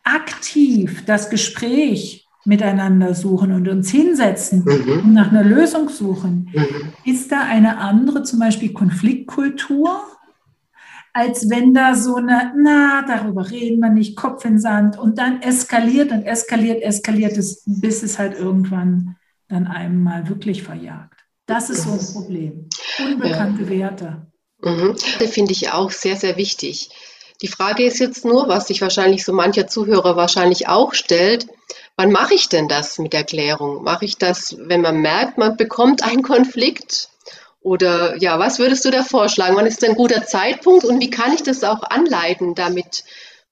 aktiv 0.03 1.05
das 1.07 1.31
Gespräch 1.31 2.27
miteinander 2.45 3.15
suchen 3.15 3.51
und 3.51 3.67
uns 3.67 3.89
hinsetzen 3.89 4.63
mhm. 4.63 4.99
und 5.05 5.13
nach 5.13 5.31
einer 5.31 5.43
Lösung 5.43 5.89
suchen, 5.89 6.51
mhm. 6.53 6.93
ist 7.03 7.31
da 7.31 7.41
eine 7.41 7.79
andere, 7.79 8.21
zum 8.21 8.37
Beispiel 8.37 8.73
Konfliktkultur, 8.73 10.03
als 11.13 11.49
wenn 11.49 11.73
da 11.73 11.95
so 11.95 12.17
eine, 12.17 12.53
na, 12.55 13.03
darüber 13.07 13.49
reden 13.49 13.79
wir 13.79 13.89
nicht, 13.89 14.15
Kopf 14.15 14.45
in 14.45 14.59
Sand 14.59 14.99
und 14.99 15.17
dann 15.17 15.41
eskaliert 15.41 16.11
und 16.11 16.25
eskaliert, 16.27 16.83
eskaliert 16.83 17.39
es, 17.39 17.63
bis 17.65 18.03
es 18.03 18.19
halt 18.19 18.37
irgendwann 18.37 19.15
dann 19.47 19.65
einem 19.65 20.03
mal 20.03 20.29
wirklich 20.29 20.61
verjagt. 20.61 21.25
Das 21.47 21.71
ist 21.71 21.85
so 21.85 21.93
ein 21.93 22.13
Problem. 22.13 22.69
Unbekannte 23.03 23.63
ja. 23.63 23.69
Werte. 23.69 24.27
Mhm. 24.61 24.95
Das 25.19 25.31
finde 25.31 25.51
ich 25.51 25.71
auch 25.71 25.91
sehr, 25.91 26.15
sehr 26.15 26.37
wichtig. 26.37 26.89
Die 27.41 27.47
Frage 27.47 27.85
ist 27.85 27.99
jetzt 27.99 28.25
nur, 28.25 28.47
was 28.47 28.67
sich 28.67 28.81
wahrscheinlich 28.81 29.23
so 29.23 29.31
mancher 29.31 29.67
Zuhörer 29.67 30.15
wahrscheinlich 30.15 30.67
auch 30.67 30.93
stellt, 30.93 31.47
wann 31.95 32.11
mache 32.11 32.33
ich 32.33 32.49
denn 32.49 32.67
das 32.67 32.97
mit 32.97 33.13
Erklärung? 33.13 33.83
Mache 33.83 34.05
ich 34.05 34.17
das, 34.17 34.55
wenn 34.59 34.81
man 34.81 35.01
merkt, 35.01 35.37
man 35.37 35.55
bekommt 35.55 36.03
einen 36.03 36.23
Konflikt? 36.23 37.09
Oder 37.59 38.15
ja, 38.17 38.39
was 38.39 38.59
würdest 38.59 38.85
du 38.85 38.91
da 38.91 39.03
vorschlagen? 39.03 39.55
Wann 39.55 39.67
ist 39.67 39.83
ein 39.83 39.95
guter 39.95 40.25
Zeitpunkt 40.25 40.85
und 40.85 40.99
wie 40.99 41.09
kann 41.09 41.33
ich 41.33 41.43
das 41.43 41.63
auch 41.63 41.83
anleiten, 41.83 42.55
damit 42.55 43.03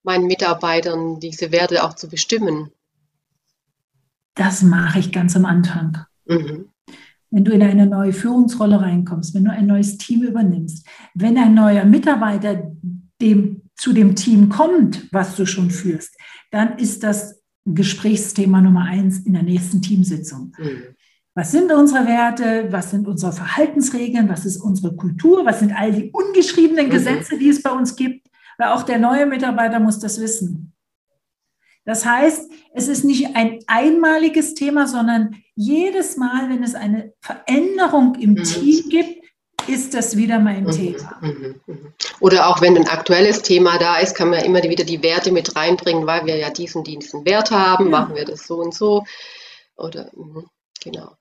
meinen 0.04 0.26
Mitarbeitern 0.26 1.20
diese 1.20 1.52
Werte 1.52 1.84
auch 1.84 1.96
zu 1.96 2.08
bestimmen? 2.08 2.72
Das 4.36 4.62
mache 4.62 5.00
ich 5.00 5.12
ganz 5.12 5.36
am 5.36 5.46
Anfang. 5.46 6.06
Mhm. 6.26 6.72
Wenn 7.36 7.44
du 7.44 7.52
in 7.52 7.64
eine 7.64 7.86
neue 7.86 8.14
Führungsrolle 8.14 8.80
reinkommst, 8.80 9.36
wenn 9.36 9.44
du 9.44 9.52
ein 9.52 9.66
neues 9.68 9.98
Team 9.98 10.24
übernimmst, 10.24 10.88
wenn 11.16 11.38
ein 11.38 11.54
neuer 11.54 11.84
Mitarbeiter 11.84 12.72
dem 13.22 13.64
zu 13.76 13.92
dem 13.92 14.16
Team 14.16 14.48
kommt, 14.48 15.10
was 15.12 15.36
du 15.36 15.46
schon 15.46 15.70
führst, 15.70 16.16
dann 16.52 16.78
ist 16.78 17.04
das 17.04 17.44
Gesprächsthema 17.66 18.62
Nummer 18.62 18.86
eins 18.86 19.20
in 19.20 19.34
der 19.34 19.44
nächsten 19.44 19.82
Teamsitzung. 19.82 20.54
Mhm. 20.58 20.96
Was 21.34 21.52
sind 21.52 21.74
unsere 21.74 22.08
Werte? 22.08 22.72
Was 22.72 22.92
sind 22.92 23.06
unsere 23.06 23.34
Verhaltensregeln? 23.34 24.30
Was 24.30 24.46
ist 24.46 24.56
unsere 24.56 24.96
Kultur? 24.96 25.46
Was 25.46 25.60
sind 25.60 25.74
all 25.74 25.92
die 25.92 26.12
ungeschriebenen 26.12 26.88
mhm. 26.88 26.92
Gesetze, 26.92 27.38
die 27.38 27.50
es 27.50 27.62
bei 27.62 27.72
uns 27.72 27.98
gibt? 27.98 28.30
Weil 28.58 28.70
auch 28.70 28.84
der 28.84 28.98
neue 28.98 29.26
Mitarbeiter 29.26 29.82
muss 29.82 30.00
das 30.00 30.22
wissen. 30.22 30.72
Das 31.86 32.06
heißt, 32.06 32.52
es 32.74 32.88
ist 32.88 33.06
nicht 33.06 33.36
ein 33.36 33.60
einmaliges 33.68 34.56
Thema, 34.56 34.88
sondern 34.88 35.36
jedes 35.56 36.18
Mal, 36.18 36.50
wenn 36.50 36.64
es 36.64 36.76
eine 36.76 37.14
Veränderung 37.22 38.16
im 38.16 38.32
mhm. 38.32 38.44
Team 38.44 38.90
gibt, 38.90 39.24
ist 39.68 39.94
das 39.94 40.18
wieder 40.18 40.40
mein 40.40 40.64
mhm, 40.64 40.72
Thema. 40.72 41.18
Mhm, 41.22 41.62
mhm. 41.66 41.94
Oder 42.20 42.48
auch 42.48 42.62
wenn 42.62 42.76
ein 42.76 42.88
aktuelles 42.88 43.42
Thema 43.42 43.78
da 43.78 43.98
ist, 43.98 44.16
kann 44.16 44.30
man 44.30 44.44
immer 44.44 44.62
wieder 44.64 44.84
die 44.84 45.02
Werte 45.02 45.32
mit 45.32 45.56
reinbringen, 45.56 46.06
weil 46.06 46.26
wir 46.26 46.36
ja 46.38 46.50
diesen 46.50 46.84
diesen 46.84 47.26
Wert 47.26 47.52
haben, 47.52 47.86
ja. 47.86 47.92
machen 47.92 48.16
wir 48.16 48.26
das 48.26 48.46
so 48.48 48.58
und 48.58 48.74
so. 48.74 49.06
Oder 49.76 50.12
genau. 50.84 51.16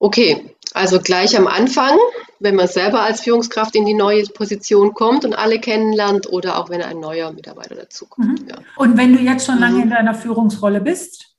Okay, 0.00 0.56
also 0.72 0.98
gleich 0.98 1.36
am 1.36 1.46
Anfang, 1.46 1.98
wenn 2.38 2.56
man 2.56 2.68
selber 2.68 3.02
als 3.02 3.20
Führungskraft 3.20 3.76
in 3.76 3.84
die 3.84 3.94
neue 3.94 4.24
Position 4.24 4.94
kommt 4.94 5.26
und 5.26 5.34
alle 5.34 5.60
kennenlernt 5.60 6.26
oder 6.26 6.56
auch 6.58 6.70
wenn 6.70 6.80
ein 6.80 6.98
neuer 6.98 7.32
Mitarbeiter 7.32 7.74
dazukommt. 7.74 8.42
Mhm. 8.42 8.48
Ja. 8.48 8.58
Und 8.76 8.96
wenn 8.96 9.14
du 9.14 9.20
jetzt 9.20 9.44
schon 9.44 9.58
lange 9.58 9.76
mhm. 9.76 9.82
in 9.82 9.90
deiner 9.90 10.14
Führungsrolle 10.14 10.80
bist 10.80 11.36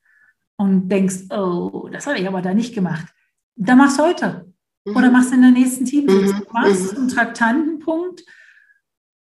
und 0.58 0.90
denkst, 0.90 1.32
oh, 1.32 1.90
das 1.92 2.06
habe 2.06 2.20
ich 2.20 2.28
aber 2.28 2.44
da 2.44 2.54
nicht 2.54 2.76
gemacht, 2.76 3.08
dann 3.56 3.80
mach's 3.80 3.98
heute. 3.98 4.46
Oder 4.86 5.08
mhm. 5.08 5.14
machst 5.14 5.34
in 5.34 5.42
der 5.42 5.52
nächsten 5.52 5.86
Teamsitzung. 5.86 6.40
Mhm. 6.40 6.54
Machst 6.54 6.92
mhm. 6.92 6.98
einen 6.98 7.08
Traktantenpunkt 7.08 8.24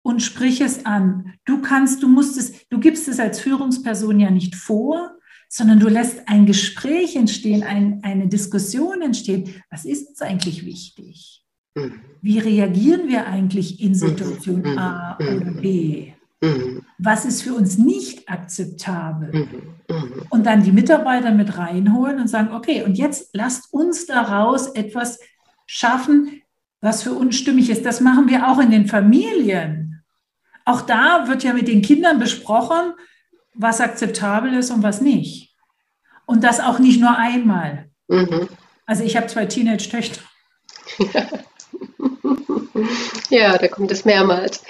und 0.03 0.21
sprich 0.21 0.61
es 0.61 0.85
an. 0.85 1.33
Du 1.47 1.63
kannst, 1.63 2.03
du 2.03 2.09
musst 2.09 2.37
es, 2.37 2.69
du 2.69 2.79
gibst 2.79 3.09
es 3.09 3.19
als 3.19 3.41
Führungsperson 3.41 4.21
ja 4.21 4.31
nicht 4.31 4.55
vor, 4.55 5.17
sondern 5.53 5.81
du 5.81 5.89
lässt 5.89 6.29
ein 6.29 6.47
Gespräch 6.47 7.17
entstehen, 7.17 7.65
ein, 7.65 8.01
eine 8.05 8.29
Diskussion 8.29 9.03
entstehen. 9.03 9.53
Was 9.69 9.85
ist 9.85 10.09
uns 10.09 10.23
eigentlich 10.23 10.65
wichtig? 10.65 11.45
Mhm. 11.75 11.95
Wie 12.23 12.39
reagieren 12.39 13.09
wir 13.09 13.27
eigentlich 13.27 13.83
in 13.83 13.95
Situation 13.95 14.61
mhm. 14.61 14.79
A 14.79 15.17
oder 15.17 15.51
B? 15.61 16.13
Was 16.99 17.27
ist 17.27 17.43
für 17.43 17.53
uns 17.53 17.77
nicht 17.77 18.31
akzeptabel? 18.31 19.49
Und 20.31 20.47
dann 20.47 20.63
die 20.63 20.73
Mitarbeiter 20.73 21.33
mit 21.33 21.59
reinholen 21.59 22.19
und 22.21 22.29
sagen, 22.29 22.55
okay, 22.55 22.83
und 22.83 22.97
jetzt 22.97 23.31
lasst 23.35 23.73
uns 23.75 24.07
daraus 24.07 24.69
etwas 24.69 25.19
schaffen, 25.67 26.41
was 26.81 27.03
für 27.03 27.13
uns 27.13 27.37
stimmig 27.37 27.69
ist. 27.69 27.85
Das 27.85 28.01
machen 28.01 28.29
wir 28.29 28.49
auch 28.49 28.59
in 28.59 28.71
den 28.71 28.87
Familien. 28.87 30.03
Auch 30.65 30.81
da 30.81 31.29
wird 31.29 31.43
ja 31.43 31.53
mit 31.53 31.69
den 31.69 31.83
Kindern 31.83 32.19
besprochen, 32.19 32.95
was 33.55 33.81
akzeptabel 33.81 34.55
ist 34.55 34.71
und 34.71 34.83
was 34.83 35.01
nicht. 35.01 35.55
Und 36.27 36.45
das 36.45 36.61
auch 36.61 36.79
nicht 36.79 37.01
nur 37.01 37.17
einmal. 37.17 37.91
Mhm. 38.09 38.49
Also 38.87 39.05
ich 39.05 39.17
habe 39.17 39.27
zwei 39.27 39.47
Teenage-Töchter. 39.47 40.21
Ja. 43.31 43.59
da 43.59 43.69
kommt 43.69 43.91
es 43.91 44.05
mehrmals. 44.05 44.63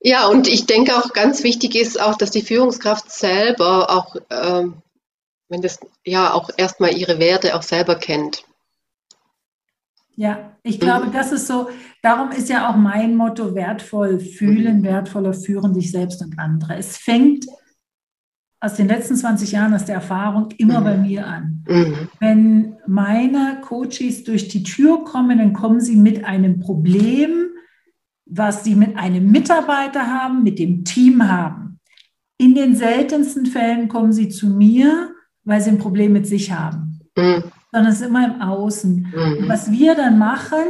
Ja, 0.00 0.28
und 0.28 0.46
ich 0.46 0.66
denke 0.66 0.96
auch 0.96 1.12
ganz 1.12 1.42
wichtig 1.42 1.74
ist 1.74 2.00
auch, 2.00 2.16
dass 2.16 2.30
die 2.30 2.42
Führungskraft 2.42 3.10
selber 3.10 3.90
auch, 3.90 4.16
ähm, 4.30 4.82
wenn 5.48 5.62
das 5.62 5.78
ja 6.04 6.32
auch 6.32 6.50
erstmal 6.56 6.96
ihre 6.96 7.18
Werte 7.18 7.56
auch 7.56 7.62
selber 7.62 7.96
kennt. 7.96 8.44
Ja, 10.14 10.56
ich 10.62 10.80
glaube, 10.80 11.10
das 11.12 11.32
ist 11.32 11.46
so, 11.46 11.68
darum 12.02 12.30
ist 12.30 12.48
ja 12.48 12.70
auch 12.70 12.76
mein 12.76 13.16
Motto 13.16 13.54
wertvoll 13.54 14.18
fühlen, 14.18 14.82
wertvoller 14.82 15.34
führen, 15.34 15.74
dich 15.74 15.90
selbst 15.90 16.22
und 16.22 16.38
andere. 16.38 16.76
Es 16.76 16.96
fängt 16.96 17.46
aus 18.60 18.74
den 18.74 18.88
letzten 18.88 19.16
20 19.16 19.52
Jahren, 19.52 19.74
aus 19.74 19.84
der 19.84 19.96
Erfahrung, 19.96 20.48
immer 20.58 20.80
mhm. 20.80 20.84
bei 20.84 20.96
mir 20.96 21.26
an. 21.26 21.64
Mhm. 21.68 22.08
Wenn 22.20 22.76
meine 22.86 23.60
Coaches 23.62 24.24
durch 24.24 24.48
die 24.48 24.62
Tür 24.62 25.04
kommen, 25.04 25.38
dann 25.38 25.52
kommen 25.52 25.80
sie 25.80 25.96
mit 25.96 26.24
einem 26.24 26.60
Problem, 26.60 27.50
was 28.24 28.64
sie 28.64 28.74
mit 28.74 28.96
einem 28.96 29.30
Mitarbeiter 29.30 30.06
haben, 30.06 30.42
mit 30.42 30.58
dem 30.58 30.84
Team 30.84 31.28
haben. 31.28 31.78
In 32.38 32.54
den 32.54 32.74
seltensten 32.74 33.46
Fällen 33.46 33.88
kommen 33.88 34.12
sie 34.12 34.28
zu 34.28 34.48
mir, 34.48 35.12
weil 35.44 35.60
sie 35.60 35.70
ein 35.70 35.78
Problem 35.78 36.12
mit 36.12 36.26
sich 36.26 36.52
haben. 36.52 37.00
Mhm 37.16 37.44
sondern 37.76 37.92
es 37.92 38.00
ist 38.00 38.06
immer 38.06 38.24
im 38.24 38.40
Außen. 38.40 39.12
Mhm. 39.14 39.48
was 39.48 39.70
wir 39.70 39.94
dann 39.94 40.18
machen, 40.18 40.64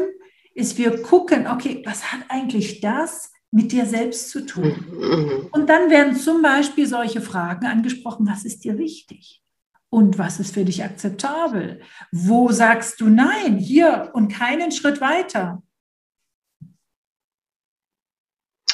ist, 0.55 0.77
wir 0.77 1.03
gucken, 1.03 1.47
okay, 1.47 1.83
was 1.87 2.13
hat 2.13 2.21
eigentlich 2.29 2.81
das 2.81 3.31
mit 3.57 3.73
dir 3.73 3.87
selbst 3.87 4.29
zu 4.29 4.45
tun? 4.45 4.85
Mhm. 4.93 5.49
Und 5.51 5.69
dann 5.69 5.91
werden 5.91 6.15
zum 6.15 6.43
Beispiel 6.43 6.87
solche 6.87 7.23
Fragen 7.23 7.65
angesprochen, 7.65 8.29
was 8.29 8.45
ist 8.45 8.65
dir 8.65 8.77
wichtig? 8.77 9.43
Und 9.89 10.19
was 10.19 10.39
ist 10.39 10.53
für 10.53 10.65
dich 10.65 10.85
akzeptabel? 10.85 11.81
Wo 12.13 12.53
sagst 12.53 13.01
du 13.01 13.09
nein, 13.09 13.57
hier 13.57 14.11
und 14.13 14.29
keinen 14.29 14.73
Schritt 14.73 15.01
weiter? 15.01 15.63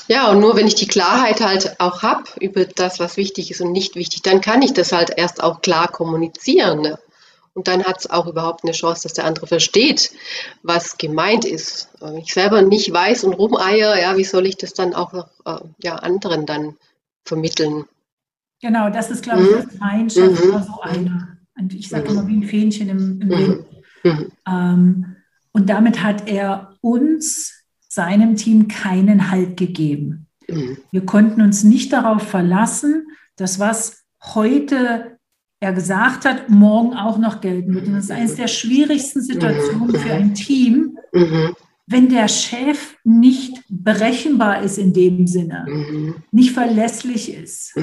Ja, 0.08 0.32
und 0.32 0.40
nur 0.40 0.56
wenn 0.56 0.66
ich 0.66 0.74
die 0.74 0.88
Klarheit 0.88 1.40
halt 1.40 1.78
auch 1.78 2.02
habe 2.02 2.24
über 2.40 2.64
das, 2.64 2.98
was 2.98 3.16
wichtig 3.16 3.52
ist 3.52 3.60
und 3.60 3.70
nicht 3.70 3.94
wichtig, 3.94 4.22
dann 4.22 4.40
kann 4.40 4.62
ich 4.62 4.72
das 4.72 4.90
halt 4.90 5.12
erst 5.16 5.40
auch 5.42 5.62
klar 5.62 5.86
kommunizieren. 5.86 6.80
Ne? 6.80 6.98
Und 7.54 7.68
dann 7.68 7.84
hat 7.84 7.98
es 8.00 8.10
auch 8.10 8.26
überhaupt 8.26 8.64
eine 8.64 8.72
Chance, 8.72 9.02
dass 9.02 9.12
der 9.12 9.26
andere 9.26 9.46
versteht, 9.46 10.12
was 10.62 10.96
gemeint 10.96 11.44
ist. 11.44 11.90
Wenn 12.00 12.16
ich 12.16 12.32
selber 12.32 12.62
nicht 12.62 12.92
weiß 12.92 13.24
und 13.24 13.34
rumeier, 13.34 13.98
ja, 14.00 14.16
wie 14.16 14.24
soll 14.24 14.46
ich 14.46 14.56
das 14.56 14.72
dann 14.72 14.94
auch 14.94 15.12
noch 15.12 15.28
äh, 15.44 15.64
ja, 15.82 15.96
anderen 15.96 16.46
dann 16.46 16.76
vermitteln? 17.24 17.84
Genau, 18.62 18.88
das 18.90 19.10
ist, 19.10 19.22
glaube 19.22 19.42
ich, 19.42 19.50
mhm. 19.50 19.54
das 19.54 19.76
Feindschaft 19.76 20.44
mhm. 20.44 20.52
war 20.52 20.62
so 20.62 20.80
einer. 20.80 21.36
Und 21.58 21.74
ich 21.74 21.88
sage 21.88 22.08
immer 22.08 22.26
wie 22.26 22.36
ein 22.36 22.44
Fähnchen 22.44 22.88
im, 22.88 23.20
im 23.20 23.28
mhm. 23.28 23.30
Wind. 23.30 23.64
Mhm. 24.04 24.32
Ähm, 24.48 25.16
und 25.52 25.68
damit 25.68 26.02
hat 26.02 26.28
er 26.28 26.74
uns, 26.80 27.64
seinem 27.88 28.36
Team, 28.36 28.68
keinen 28.68 29.30
Halt 29.30 29.58
gegeben. 29.58 30.28
Mhm. 30.48 30.78
Wir 30.90 31.04
konnten 31.04 31.42
uns 31.42 31.64
nicht 31.64 31.92
darauf 31.92 32.22
verlassen, 32.22 33.08
dass 33.36 33.58
was 33.58 34.04
heute 34.22 35.11
er 35.62 35.72
gesagt 35.72 36.24
hat, 36.24 36.50
morgen 36.50 36.94
auch 36.94 37.18
noch 37.18 37.40
gelten 37.40 37.74
wird. 37.74 37.86
Und 37.86 37.94
das 37.94 38.04
ist 38.04 38.10
eines 38.10 38.34
der 38.34 38.48
schwierigsten 38.48 39.22
Situationen 39.22 39.96
für 39.96 40.12
ein 40.12 40.34
Team, 40.34 40.98
wenn 41.86 42.08
der 42.08 42.28
Chef 42.28 42.96
nicht 43.04 43.62
berechenbar 43.68 44.62
ist 44.62 44.78
in 44.78 44.92
dem 44.92 45.26
Sinne, 45.26 46.14
nicht 46.32 46.50
verlässlich 46.50 47.32
ist. 47.32 47.74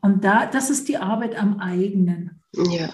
Und 0.00 0.24
da, 0.24 0.46
das 0.46 0.70
ist 0.70 0.88
die 0.88 0.98
Arbeit 0.98 1.36
am 1.36 1.58
eigenen. 1.58 2.42
Ja, 2.52 2.90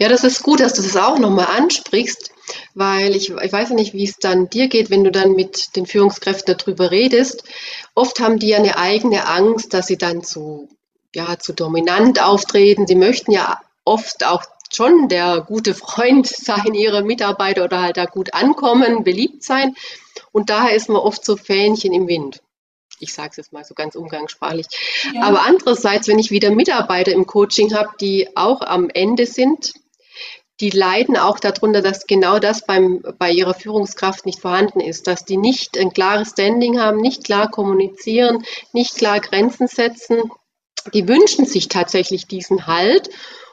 ja 0.00 0.08
das 0.08 0.24
ist 0.24 0.42
gut, 0.42 0.60
dass 0.60 0.74
du 0.74 0.82
das 0.82 0.96
auch 0.96 1.18
nochmal 1.18 1.46
ansprichst, 1.56 2.32
weil 2.74 3.14
ich, 3.14 3.30
ich 3.30 3.52
weiß 3.52 3.68
ja 3.68 3.74
nicht, 3.76 3.94
wie 3.94 4.04
es 4.04 4.16
dann 4.16 4.48
dir 4.48 4.68
geht, 4.68 4.90
wenn 4.90 5.04
du 5.04 5.12
dann 5.12 5.32
mit 5.32 5.76
den 5.76 5.86
Führungskräften 5.86 6.56
darüber 6.56 6.90
redest. 6.90 7.44
Oft 7.94 8.18
haben 8.18 8.38
die 8.38 8.48
ja 8.48 8.58
eine 8.58 8.78
eigene 8.78 9.28
Angst, 9.28 9.74
dass 9.74 9.86
sie 9.86 9.98
dann 9.98 10.24
zu 10.24 10.68
ja, 11.14 11.38
zu 11.38 11.52
dominant 11.52 12.20
auftreten. 12.20 12.86
Sie 12.86 12.94
möchten 12.94 13.32
ja 13.32 13.60
oft 13.84 14.24
auch 14.24 14.44
schon 14.72 15.08
der 15.08 15.40
gute 15.40 15.74
Freund 15.74 16.26
sein 16.28 16.74
ihrer 16.74 17.02
Mitarbeiter 17.02 17.64
oder 17.64 17.82
halt 17.82 17.96
da 17.96 18.06
gut 18.06 18.34
ankommen, 18.34 19.04
beliebt 19.04 19.42
sein. 19.42 19.74
Und 20.32 20.50
daher 20.50 20.74
ist 20.74 20.88
man 20.88 20.98
oft 20.98 21.24
so 21.24 21.36
Fähnchen 21.36 21.92
im 21.92 22.08
Wind. 22.08 22.42
Ich 23.00 23.12
sage 23.12 23.30
es 23.30 23.36
jetzt 23.36 23.52
mal 23.52 23.64
so 23.64 23.74
ganz 23.74 23.96
umgangssprachlich. 23.96 24.66
Ja. 25.12 25.22
Aber 25.22 25.42
andererseits, 25.42 26.08
wenn 26.08 26.18
ich 26.18 26.30
wieder 26.30 26.50
Mitarbeiter 26.50 27.12
im 27.12 27.26
Coaching 27.26 27.74
habe, 27.74 27.90
die 28.00 28.28
auch 28.36 28.60
am 28.60 28.88
Ende 28.88 29.26
sind, 29.26 29.74
die 30.60 30.70
leiden 30.70 31.16
auch 31.16 31.40
darunter, 31.40 31.82
dass 31.82 32.06
genau 32.06 32.38
das 32.38 32.64
beim, 32.64 33.02
bei 33.18 33.32
ihrer 33.32 33.54
Führungskraft 33.54 34.24
nicht 34.24 34.38
vorhanden 34.38 34.80
ist, 34.80 35.08
dass 35.08 35.24
die 35.24 35.36
nicht 35.36 35.76
ein 35.76 35.92
klares 35.92 36.30
Standing 36.30 36.78
haben, 36.78 37.00
nicht 37.00 37.24
klar 37.24 37.50
kommunizieren, 37.50 38.44
nicht 38.72 38.96
klar 38.96 39.18
Grenzen 39.18 39.66
setzen, 39.66 40.30
die 40.92 41.08
wünschen 41.08 41.46
sich 41.46 41.68
tatsächlich 41.68 42.26
diesen 42.26 42.66
Halt 42.66 43.10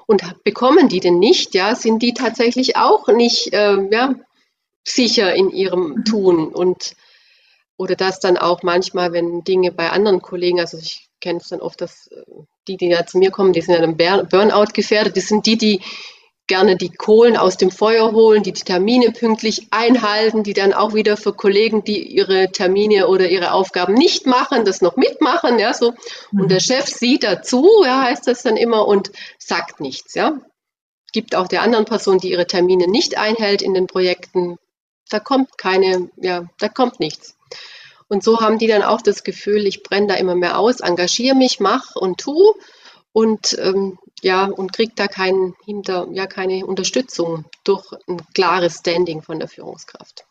und 0.07 0.43
bekommen 0.43 0.89
die 0.89 0.99
denn 0.99 1.19
nicht, 1.19 1.53
ja, 1.55 1.75
sind 1.75 2.01
die 2.01 2.13
tatsächlich 2.13 2.75
auch 2.75 3.07
nicht 3.07 3.53
äh, 3.53 3.77
ja, 3.91 4.15
sicher 4.83 5.33
in 5.33 5.49
ihrem. 5.49 6.03
Tun 6.05 6.47
und 6.47 6.95
oder 7.77 7.95
das 7.95 8.19
dann 8.19 8.37
auch 8.37 8.61
manchmal, 8.61 9.11
wenn 9.11 9.43
Dinge 9.43 9.71
bei 9.71 9.89
anderen 9.89 10.21
Kollegen, 10.21 10.59
also 10.59 10.77
ich 10.77 11.09
kenne 11.19 11.39
es 11.39 11.49
dann 11.49 11.61
oft, 11.61 11.81
dass 11.81 12.07
äh, 12.07 12.21
die, 12.67 12.77
die 12.77 12.89
ja 12.89 13.05
zu 13.05 13.17
mir 13.17 13.31
kommen, 13.31 13.53
die 13.53 13.61
sind 13.61 13.73
ja 13.73 13.81
dann 13.81 13.97
Burnout 14.27 14.71
gefährdet, 14.73 15.17
das 15.17 15.27
sind 15.27 15.47
die, 15.47 15.57
die 15.57 15.81
gerne 16.47 16.75
die 16.75 16.89
Kohlen 16.89 17.37
aus 17.37 17.57
dem 17.57 17.71
Feuer 17.71 18.11
holen, 18.11 18.43
die 18.43 18.51
die 18.51 18.63
Termine 18.63 19.11
pünktlich 19.11 19.67
einhalten, 19.71 20.43
die 20.43 20.53
dann 20.53 20.73
auch 20.73 20.93
wieder 20.93 21.15
für 21.15 21.33
Kollegen, 21.33 21.83
die 21.83 22.05
ihre 22.05 22.51
Termine 22.51 23.07
oder 23.07 23.29
ihre 23.29 23.53
Aufgaben 23.53 23.93
nicht 23.93 24.27
machen, 24.27 24.65
das 24.65 24.81
noch 24.81 24.97
mitmachen, 24.97 25.59
ja, 25.59 25.73
so. 25.73 25.93
Und 26.31 26.49
der 26.49 26.57
mhm. 26.57 26.61
Chef 26.61 26.87
sieht 26.87 27.23
dazu, 27.23 27.67
ja, 27.85 28.01
heißt 28.01 28.27
das 28.27 28.43
dann 28.43 28.57
immer 28.57 28.87
und 28.87 29.11
sagt 29.37 29.79
nichts, 29.79 30.13
ja. 30.15 30.41
Gibt 31.13 31.35
auch 31.35 31.47
der 31.47 31.61
anderen 31.61 31.85
Person, 31.85 32.17
die 32.17 32.31
ihre 32.31 32.47
Termine 32.47 32.87
nicht 32.87 33.17
einhält 33.17 33.61
in 33.61 33.73
den 33.73 33.87
Projekten, 33.87 34.57
da 35.09 35.19
kommt 35.19 35.57
keine, 35.57 36.09
ja, 36.17 36.49
da 36.59 36.69
kommt 36.69 36.99
nichts. 36.99 37.35
Und 38.07 38.23
so 38.23 38.41
haben 38.41 38.57
die 38.57 38.67
dann 38.67 38.83
auch 38.83 39.01
das 39.01 39.23
Gefühl, 39.23 39.65
ich 39.67 39.83
brenne 39.83 40.07
da 40.07 40.13
immer 40.15 40.35
mehr 40.35 40.59
aus, 40.59 40.81
engagiere 40.81 41.35
mich, 41.35 41.61
mach 41.61 41.95
und 41.95 42.19
tu 42.19 42.55
und 43.13 43.57
ähm, 43.59 43.97
ja, 44.21 44.45
und 44.45 44.73
kriegt 44.73 44.99
da 44.99 45.07
kein, 45.07 45.53
hinter, 45.65 46.07
ja, 46.11 46.27
keine 46.27 46.65
Unterstützung 46.65 47.45
durch 47.63 47.85
ein 48.07 48.17
klares 48.33 48.79
Standing 48.79 49.21
von 49.21 49.39
der 49.39 49.47
Führungskraft. 49.47 50.25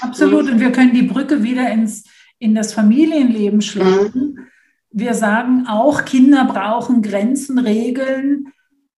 Absolut. 0.00 0.50
Und 0.50 0.60
wir 0.60 0.72
können 0.72 0.94
die 0.94 1.02
Brücke 1.02 1.42
wieder 1.42 1.70
ins, 1.70 2.04
in 2.38 2.54
das 2.54 2.72
Familienleben 2.72 3.60
schlagen. 3.60 4.34
Mhm. 4.34 4.46
Wir 4.90 5.14
sagen 5.14 5.66
auch, 5.66 6.04
Kinder 6.04 6.44
brauchen 6.46 7.02
Grenzen, 7.02 7.58
Regeln, 7.58 8.52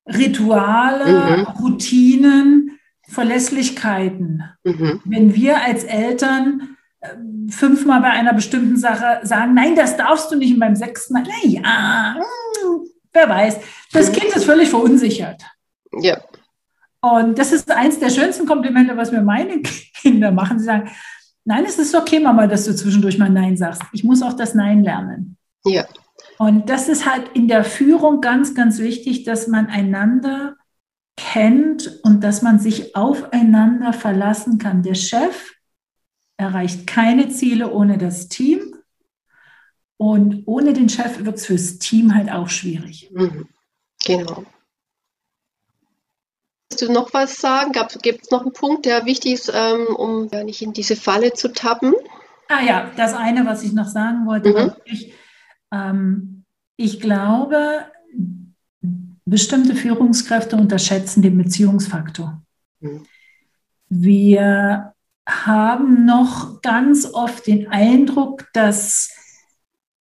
Rituale, 0.07 1.39
mhm. 1.39 1.43
Routinen, 1.61 2.79
Verlässlichkeiten. 3.09 4.45
Mhm. 4.65 5.01
Wenn 5.05 5.35
wir 5.35 5.63
als 5.63 5.85
Eltern 5.85 6.77
äh, 7.01 7.09
fünfmal 7.51 8.01
bei 8.01 8.11
einer 8.11 8.35
bestimmten 8.35 8.77
Sache 8.77 9.27
sagen, 9.27 9.55
nein, 9.55 9.75
das 9.75 9.97
darfst 9.97 10.31
du 10.31 10.37
nicht, 10.37 10.55
und 10.55 10.61
beim 10.61 10.77
sechsten 10.77 11.15
Mal, 11.15 11.25
na 11.27 11.49
ja, 11.49 12.15
hm, 12.17 12.87
Wer 13.19 13.29
weiß. 13.29 13.59
Das 13.93 14.13
Kind 14.13 14.33
ist 14.37 14.45
völlig 14.45 14.69
verunsichert. 14.69 15.43
Ja. 16.01 16.23
Und 17.01 17.37
das 17.37 17.51
ist 17.51 17.69
eins 17.69 17.99
der 17.99 18.11
schönsten 18.11 18.47
Komplimente, 18.47 18.97
was 18.97 19.11
mir 19.11 19.23
meine 19.23 19.61
Kinder 20.01 20.31
machen. 20.31 20.61
Sie 20.61 20.67
sagen, 20.67 20.89
nein, 21.45 21.65
es 21.65 21.81
ist 21.81 21.97
okay, 21.97 22.21
Mama, 22.21 22.47
dass 22.47 22.65
du 22.65 22.77
zwischendurch 22.77 23.19
mal 23.19 23.29
Nein 23.29 23.57
sagst. 23.57 23.83
Ich 23.93 24.05
muss 24.05 24.23
auch 24.23 24.35
das 24.35 24.55
Nein 24.55 24.85
lernen. 24.85 25.37
Ja. 25.65 25.85
Und 26.39 26.71
das 26.71 26.89
ist 26.89 27.11
halt 27.11 27.31
in 27.35 27.49
der 27.49 27.65
Führung 27.65 28.21
ganz, 28.21 28.55
ganz 28.55 28.79
wichtig, 28.79 29.25
dass 29.25 29.49
man 29.49 29.67
einander 29.67 30.55
kennt 31.17 31.99
und 32.05 32.23
dass 32.23 32.43
man 32.43 32.61
sich 32.61 32.95
aufeinander 32.95 33.93
verlassen 33.93 34.59
kann. 34.59 34.85
Der 34.85 34.95
Chef 34.95 35.55
erreicht 36.37 36.87
keine 36.87 37.31
Ziele 37.31 37.73
ohne 37.73 37.99
das 37.99 38.29
Team 38.29 38.78
und 39.99 40.45
ohne 40.47 40.73
den 40.73 40.89
Chef 40.89 41.25
wird 41.25 41.37
es 41.37 41.47
fürs 41.47 41.79
Team 41.79 42.15
halt 42.15 42.31
auch 42.31 42.49
schwierig. 42.49 43.11
Mhm. 43.13 43.49
Genau. 44.07 44.45
Willst 46.71 46.83
du 46.83 46.93
noch 46.93 47.13
was 47.13 47.37
sagen? 47.37 47.73
Gibt 48.03 48.23
es 48.23 48.31
noch 48.31 48.43
einen 48.43 48.53
Punkt, 48.53 48.87
der 48.87 49.05
wichtig 49.05 49.35
ist, 49.35 49.53
ähm, 49.53 49.87
um 49.97 50.29
ja 50.33 50.45
nicht 50.45 50.63
in 50.63 50.73
diese 50.73 50.97
Falle 50.97 51.33
zu 51.33 51.53
tappen? 51.53 51.95
Ah 52.49 52.63
ja, 52.63 52.91
das 52.97 53.13
eine, 53.13 53.45
was 53.45 53.63
ich 53.65 53.73
noch 53.73 53.89
sagen 53.89 54.27
wollte, 54.27 54.51
mhm. 54.51 54.55
wirklich, 54.55 55.13
ähm, 55.73 56.45
ich 56.77 57.01
glaube, 57.01 57.87
bestimmte 59.25 59.75
Führungskräfte 59.75 60.57
unterschätzen 60.57 61.23
den 61.23 61.37
Beziehungsfaktor. 61.37 62.41
Mhm. 62.81 63.05
Wir 63.89 64.95
haben 65.27 66.05
noch 66.05 66.63
ganz 66.63 67.07
oft 67.13 67.47
den 67.47 67.69
Eindruck, 67.69 68.47
dass 68.53 69.18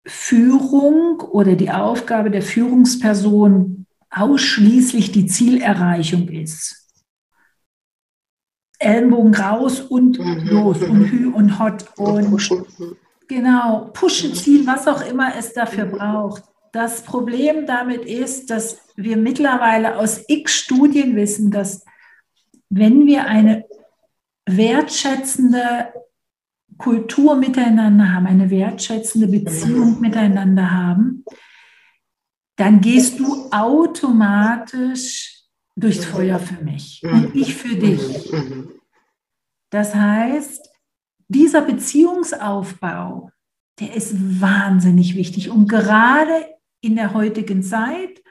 Führung 0.08 1.20
oder 1.20 1.56
die 1.56 1.70
Aufgabe 1.70 2.32
der 2.32 2.42
Führungsperson 2.42 3.86
ausschließlich 4.10 5.12
die 5.12 5.28
Zielerreichung 5.28 6.30
ist. 6.30 6.88
Ellenbogen 8.80 9.34
raus 9.36 9.82
und 9.82 10.20
mhm. 10.20 10.48
los 10.48 10.82
und 10.82 11.12
hü 11.12 11.28
und 11.28 11.60
hot 11.60 11.86
und 11.98 12.30
pushen. 12.30 12.66
genau, 13.28 13.90
pushen, 13.94 14.34
ziehen, 14.34 14.66
was 14.66 14.88
auch 14.88 15.06
immer 15.06 15.36
es 15.38 15.54
dafür 15.54 15.86
braucht. 15.86 16.44
Das 16.72 17.02
Problem 17.02 17.66
damit 17.66 18.06
ist, 18.06 18.50
dass 18.50 18.80
wir 18.96 19.18
mittlerweile 19.18 19.98
aus 19.98 20.24
x 20.28 20.54
Studien 20.54 21.16
wissen, 21.16 21.50
dass 21.50 21.84
wenn 22.70 23.08
wir 23.08 23.26
eine 23.26 23.66
wertschätzende 24.46 25.90
Kultur 26.78 27.36
miteinander 27.36 28.14
haben, 28.14 28.28
eine 28.28 28.50
wertschätzende 28.50 29.28
Beziehung 29.28 30.00
miteinander 30.00 30.72
haben, 30.72 31.26
dann 32.56 32.82
gehst 32.82 33.20
du 33.20 33.50
automatisch 33.52 35.44
durchs 35.76 36.06
Feuer 36.06 36.40
für 36.40 36.64
mich 36.64 37.02
und 37.04 37.36
ich 37.36 37.56
für 37.56 37.76
dich. 37.76 38.32
Das 39.70 39.94
heißt, 39.94 40.70
dieser 41.28 41.62
Beziehungsaufbau, 41.62 43.32
der 43.80 43.96
ist 43.96 44.42
wahnsinnig 44.42 45.16
wichtig. 45.16 45.50
Und 45.50 45.68
gerade 45.68 46.48
in 46.82 46.96
der 46.96 47.14
heutigen 47.14 47.62
Zeit, 47.62 48.24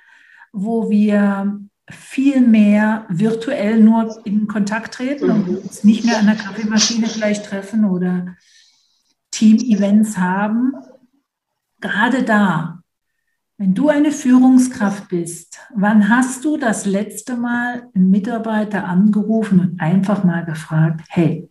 wo 0.52 0.90
wir 0.90 1.60
viel 1.88 2.40
mehr 2.40 3.06
virtuell 3.08 3.80
nur 3.80 4.20
in 4.24 4.48
Kontakt 4.48 4.94
treten 4.94 5.30
und 5.30 5.48
mhm. 5.48 5.56
uns 5.58 5.84
nicht 5.84 6.04
mehr 6.04 6.18
an 6.18 6.26
der 6.26 6.36
Kaffeemaschine 6.36 7.06
vielleicht 7.06 7.46
treffen 7.46 7.84
oder 7.84 8.36
Team-Events 9.30 10.18
haben. 10.18 10.72
Gerade 11.80 12.24
da, 12.24 12.80
wenn 13.58 13.74
du 13.74 13.88
eine 13.88 14.10
Führungskraft 14.10 15.08
bist, 15.08 15.58
wann 15.74 16.08
hast 16.08 16.44
du 16.44 16.56
das 16.56 16.86
letzte 16.86 17.36
Mal 17.36 17.88
einen 17.94 18.10
Mitarbeiter 18.10 18.84
angerufen 18.84 19.60
und 19.60 19.80
einfach 19.80 20.24
mal 20.24 20.44
gefragt, 20.44 21.02
hey, 21.08 21.48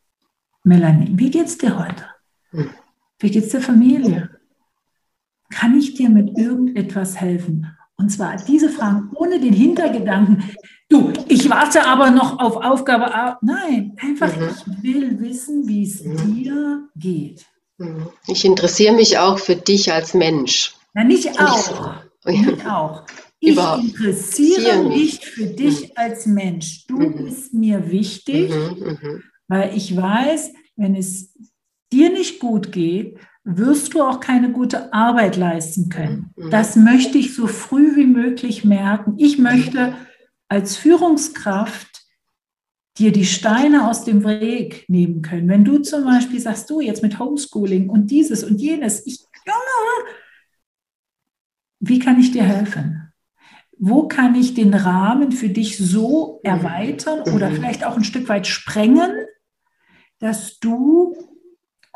Melanie, 0.63 1.13
wie 1.13 1.31
geht's 1.31 1.57
dir 1.57 1.79
heute? 1.79 2.05
Hm. 2.51 2.69
Wie 3.19 3.31
geht's 3.31 3.49
der 3.49 3.61
Familie? 3.61 4.29
Kann 5.49 5.77
ich 5.77 5.93
dir 5.93 6.09
mit 6.09 6.37
irgendetwas 6.37 7.21
helfen? 7.21 7.74
Und 7.97 8.09
zwar 8.09 8.37
diese 8.37 8.69
Fragen 8.69 9.11
ohne 9.15 9.39
den 9.39 9.53
Hintergedanken, 9.53 10.43
du, 10.89 11.13
ich 11.27 11.49
warte 11.49 11.85
aber 11.85 12.11
noch 12.11 12.39
auf 12.39 12.57
Aufgabe 12.57 13.13
A. 13.13 13.37
Nein, 13.41 13.95
einfach, 14.01 14.35
mhm. 14.35 14.49
ich 14.49 14.83
will 14.83 15.19
wissen, 15.19 15.67
wie 15.67 15.83
es 15.83 16.03
mhm. 16.03 16.35
dir 16.35 16.89
geht. 16.95 17.45
Mhm. 17.77 18.07
Ich 18.27 18.45
interessiere 18.45 18.95
mich 18.95 19.17
auch 19.17 19.39
für 19.39 19.55
dich 19.55 19.91
als 19.91 20.13
Mensch. 20.13 20.75
Na, 20.93 21.03
nicht 21.03 21.39
auch. 21.39 21.95
Nicht 22.25 22.65
auch. 22.67 23.03
Ich 23.39 23.51
Überhaupt. 23.51 23.83
interessiere 23.83 24.83
mich 24.83 25.19
für 25.19 25.45
dich 25.45 25.83
mhm. 25.83 25.91
als 25.95 26.25
Mensch. 26.25 26.87
Du 26.87 26.97
mhm. 26.97 27.25
bist 27.25 27.53
mir 27.53 27.91
wichtig, 27.91 28.49
mhm, 28.49 29.23
weil 29.47 29.75
ich 29.75 29.95
weiß, 29.95 30.53
wenn 30.75 30.95
es 30.95 31.33
dir 31.91 32.09
nicht 32.09 32.39
gut 32.39 32.71
geht, 32.71 33.19
wirst 33.45 33.93
du 33.93 34.01
auch 34.01 34.19
keine 34.19 34.51
gute 34.51 34.91
Arbeit 34.91 35.37
leisten 35.37 35.89
können. 35.89 36.31
Mhm. 36.35 36.49
Das 36.49 36.75
möchte 36.75 37.19
ich 37.19 37.35
so 37.35 37.47
früh 37.47 37.95
wie 37.95 38.07
möglich 38.07 38.65
merken. 38.65 39.13
Ich 39.17 39.37
möchte 39.37 39.93
als 40.49 40.75
Führungskraft 40.75 42.03
dir 42.97 43.11
die 43.11 43.25
Steine 43.25 43.87
aus 43.87 44.03
dem 44.03 44.23
Weg 44.23 44.85
nehmen 44.87 45.21
können. 45.21 45.47
Wenn 45.47 45.63
du 45.63 45.79
zum 45.79 46.05
Beispiel 46.05 46.39
sagst, 46.39 46.69
du 46.69 46.81
jetzt 46.81 47.03
mit 47.03 47.19
Homeschooling 47.19 47.89
und 47.89 48.09
dieses 48.09 48.43
und 48.43 48.59
jenes, 48.59 49.05
ich, 49.05 49.19
wie 51.79 51.99
kann 51.99 52.19
ich 52.19 52.31
dir 52.31 52.43
helfen? 52.43 53.13
Wo 53.77 54.07
kann 54.07 54.33
ich 54.33 54.53
den 54.53 54.73
Rahmen 54.73 55.31
für 55.33 55.49
dich 55.49 55.77
so 55.77 56.39
erweitern 56.43 57.19
oder 57.33 57.49
mhm. 57.49 57.55
vielleicht 57.55 57.85
auch 57.85 57.97
ein 57.97 58.05
Stück 58.05 58.27
weit 58.29 58.47
sprengen, 58.47 59.11
dass 60.19 60.59
du 60.59 61.34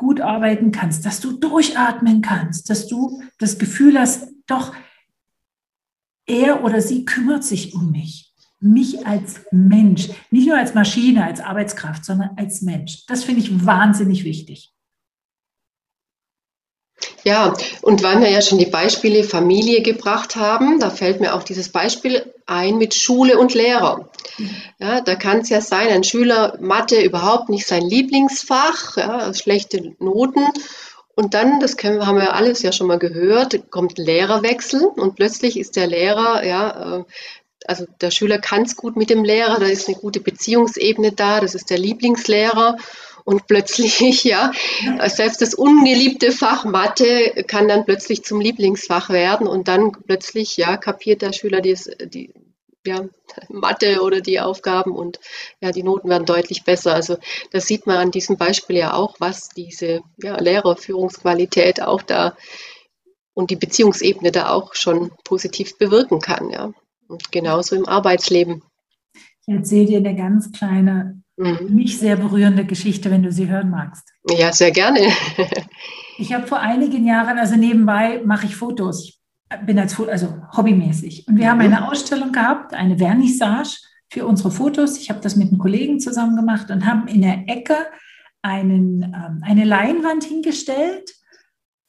gut 0.00 0.22
arbeiten 0.22 0.72
kannst, 0.72 1.04
dass 1.04 1.20
du 1.20 1.32
durchatmen 1.32 2.22
kannst, 2.22 2.70
dass 2.70 2.88
du 2.88 3.22
das 3.38 3.58
Gefühl 3.58 3.98
hast, 3.98 4.28
doch, 4.46 4.74
er 6.26 6.64
oder 6.64 6.80
sie 6.80 7.04
kümmert 7.04 7.44
sich 7.44 7.74
um 7.74 7.90
mich. 7.92 8.32
Mich 8.60 9.06
als 9.06 9.40
Mensch, 9.52 10.08
nicht 10.30 10.48
nur 10.48 10.56
als 10.56 10.74
Maschine, 10.74 11.24
als 11.24 11.40
Arbeitskraft, 11.40 12.06
sondern 12.06 12.30
als 12.36 12.62
Mensch. 12.62 13.04
Das 13.06 13.24
finde 13.24 13.42
ich 13.42 13.66
wahnsinnig 13.66 14.24
wichtig. 14.24 14.72
Ja, 17.22 17.54
und 17.82 18.02
weil 18.02 18.20
wir 18.20 18.30
ja 18.30 18.40
schon 18.40 18.58
die 18.58 18.66
Beispiele 18.66 19.24
Familie 19.24 19.82
gebracht 19.82 20.36
haben, 20.36 20.80
da 20.80 20.90
fällt 20.90 21.20
mir 21.20 21.34
auch 21.34 21.42
dieses 21.42 21.68
Beispiel 21.68 22.32
ein 22.46 22.78
mit 22.78 22.94
Schule 22.94 23.38
und 23.38 23.54
Lehrer. 23.54 24.08
Ja, 24.78 25.00
da 25.00 25.14
kann 25.16 25.40
es 25.40 25.50
ja 25.50 25.60
sein, 25.60 25.88
ein 25.88 26.04
Schüler 26.04 26.56
Mathe 26.60 27.02
überhaupt 27.02 27.50
nicht 27.50 27.66
sein 27.66 27.82
Lieblingsfach, 27.82 28.96
ja, 28.96 29.34
schlechte 29.34 29.94
Noten. 29.98 30.46
Und 31.14 31.34
dann, 31.34 31.60
das 31.60 31.76
können, 31.76 32.06
haben 32.06 32.16
wir 32.16 32.34
alles 32.34 32.62
ja 32.62 32.72
schon 32.72 32.86
mal 32.86 32.98
gehört, 32.98 33.70
kommt 33.70 33.98
Lehrerwechsel 33.98 34.84
und 34.84 35.16
plötzlich 35.16 35.58
ist 35.58 35.76
der 35.76 35.86
Lehrer, 35.86 36.46
ja, 36.46 37.00
äh, 37.00 37.04
also 37.66 37.84
der 38.00 38.10
Schüler 38.10 38.38
kann 38.38 38.62
es 38.62 38.74
gut 38.74 38.96
mit 38.96 39.10
dem 39.10 39.22
Lehrer, 39.22 39.60
da 39.60 39.66
ist 39.66 39.86
eine 39.86 39.98
gute 39.98 40.20
Beziehungsebene 40.20 41.12
da, 41.12 41.40
das 41.40 41.54
ist 41.54 41.68
der 41.68 41.78
Lieblingslehrer. 41.78 42.78
Und 43.30 43.46
plötzlich, 43.46 44.00
ja, 44.24 44.50
selbst 45.06 45.40
das 45.40 45.54
ungeliebte 45.54 46.32
Fach 46.32 46.64
Mathe 46.64 47.44
kann 47.46 47.68
dann 47.68 47.84
plötzlich 47.84 48.24
zum 48.24 48.40
Lieblingsfach 48.40 49.08
werden 49.08 49.46
und 49.46 49.68
dann 49.68 49.92
plötzlich, 49.92 50.56
ja, 50.56 50.76
kapiert 50.76 51.22
der 51.22 51.32
Schüler 51.32 51.60
die, 51.60 51.78
die 52.06 52.34
ja, 52.84 53.04
Mathe 53.48 54.02
oder 54.02 54.20
die 54.20 54.40
Aufgaben 54.40 54.90
und 54.90 55.20
ja, 55.60 55.70
die 55.70 55.84
Noten 55.84 56.08
werden 56.08 56.26
deutlich 56.26 56.64
besser. 56.64 56.92
Also 56.92 57.18
das 57.52 57.68
sieht 57.68 57.86
man 57.86 57.98
an 57.98 58.10
diesem 58.10 58.36
Beispiel 58.36 58.78
ja 58.78 58.94
auch, 58.94 59.14
was 59.20 59.48
diese 59.50 60.00
ja, 60.20 60.36
Lehrerführungsqualität 60.36 61.82
auch 61.82 62.02
da 62.02 62.36
und 63.32 63.50
die 63.50 63.56
Beziehungsebene 63.56 64.32
da 64.32 64.50
auch 64.50 64.74
schon 64.74 65.12
positiv 65.22 65.78
bewirken 65.78 66.18
kann, 66.18 66.50
ja. 66.50 66.72
Und 67.06 67.30
genauso 67.30 67.76
im 67.76 67.86
Arbeitsleben. 67.86 68.64
Ich 69.46 69.54
erzähle 69.54 69.86
dir 69.86 69.98
eine 69.98 70.16
ganz 70.16 70.50
kleine 70.50 71.22
Mhm. 71.40 71.74
Mich 71.74 71.98
sehr 71.98 72.16
berührende 72.16 72.66
Geschichte, 72.66 73.10
wenn 73.10 73.22
du 73.22 73.32
sie 73.32 73.48
hören 73.48 73.70
magst. 73.70 74.12
Ja, 74.28 74.52
sehr 74.52 74.72
gerne. 74.72 75.00
ich 76.18 76.34
habe 76.34 76.46
vor 76.46 76.60
einigen 76.60 77.06
Jahren, 77.06 77.38
also 77.38 77.56
nebenbei 77.56 78.20
mache 78.24 78.46
ich 78.46 78.56
Fotos. 78.56 79.18
Bin 79.64 79.78
als 79.78 79.98
also 79.98 80.34
hobbymäßig. 80.54 81.26
Und 81.26 81.36
wir 81.36 81.46
mhm. 81.46 81.48
haben 81.48 81.60
eine 81.60 81.90
Ausstellung 81.90 82.30
gehabt, 82.30 82.74
eine 82.74 82.98
Vernissage 82.98 83.78
für 84.10 84.26
unsere 84.26 84.50
Fotos. 84.50 84.98
Ich 84.98 85.08
habe 85.08 85.20
das 85.20 85.34
mit 85.34 85.48
einem 85.48 85.58
Kollegen 85.58 85.98
zusammen 85.98 86.36
gemacht 86.36 86.70
und 86.70 86.84
haben 86.84 87.08
in 87.08 87.22
der 87.22 87.48
Ecke 87.48 87.76
einen, 88.42 89.02
ähm, 89.02 89.42
eine 89.42 89.64
Leinwand 89.64 90.24
hingestellt 90.24 91.10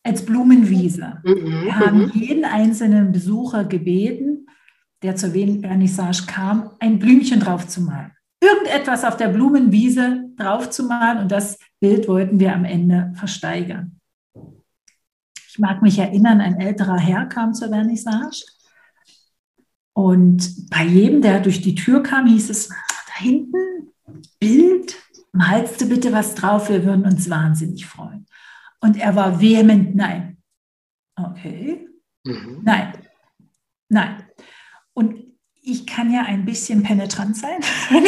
als 0.04 0.26
Blumenwiese. 0.26 1.22
Mhm. 1.26 1.64
Wir 1.66 1.78
haben 1.78 2.06
mhm. 2.06 2.12
jeden 2.14 2.46
einzelnen 2.46 3.12
Besucher 3.12 3.66
gebeten, 3.66 4.48
der 5.04 5.18
zur 5.18 5.32
Vernissage 5.32 6.26
kam, 6.26 6.72
ein 6.80 7.00
Blümchen 7.00 7.42
drauf 7.42 7.68
zu 7.68 7.82
malen 7.82 8.12
irgendetwas 8.42 9.06
auf 9.06 9.18
der 9.18 9.30
Blumenwiese 9.30 10.30
draufzumalen 10.36 11.20
und 11.20 11.32
das 11.32 11.58
Bild 11.80 12.08
wollten 12.08 12.40
wir 12.40 12.54
am 12.54 12.66
Ende 12.66 13.14
versteigern. 13.16 14.00
Ich 15.48 15.60
mag 15.60 15.82
mich 15.82 16.00
erinnern, 16.00 16.42
ein 16.42 16.60
älterer 16.60 16.98
Herr 16.98 17.26
kam 17.26 17.54
zur 17.54 17.70
Vernissage 17.70 18.44
und 19.94 20.70
bei 20.70 20.84
jedem, 20.84 21.22
der 21.22 21.40
durch 21.40 21.62
die 21.62 21.76
Tür 21.76 22.02
kam, 22.02 22.26
hieß 22.26 22.50
es, 22.50 22.70
da 22.70 23.16
hinten, 23.18 23.92
Bild, 24.40 24.96
malst 25.32 25.82
du 25.82 25.88
bitte 25.88 26.12
was 26.12 26.36
drauf, 26.36 26.70
wir 26.70 26.84
würden 26.86 27.06
uns 27.06 27.30
wahnsinnig 27.30 27.86
freuen. 27.86 28.26
Und 28.80 28.98
er 28.98 29.16
war 29.16 29.40
vehement, 29.40 29.96
nein. 29.96 30.38
Okay, 31.16 31.88
mhm. 32.24 32.62
nein, 32.64 32.94
nein. 33.90 34.26
Und 34.94 35.31
ich 35.64 35.86
kann 35.86 36.12
ja 36.12 36.24
ein 36.24 36.46
bisschen 36.46 36.82
penetrant 36.82 37.38
sein. 37.38 37.60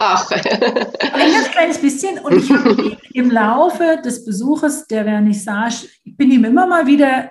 Ach. 0.00 0.30
ein 0.30 1.32
ganz 1.32 1.50
kleines 1.50 1.78
bisschen. 1.78 2.18
Und 2.18 2.38
ich 2.38 2.50
habe 2.50 2.96
im 3.12 3.30
Laufe 3.30 4.00
des 4.04 4.24
Besuches 4.24 4.86
der 4.86 5.04
Vernissage, 5.04 5.88
ich 6.02 6.16
bin 6.16 6.30
ihm 6.30 6.44
immer 6.44 6.66
mal 6.66 6.86
wieder 6.86 7.30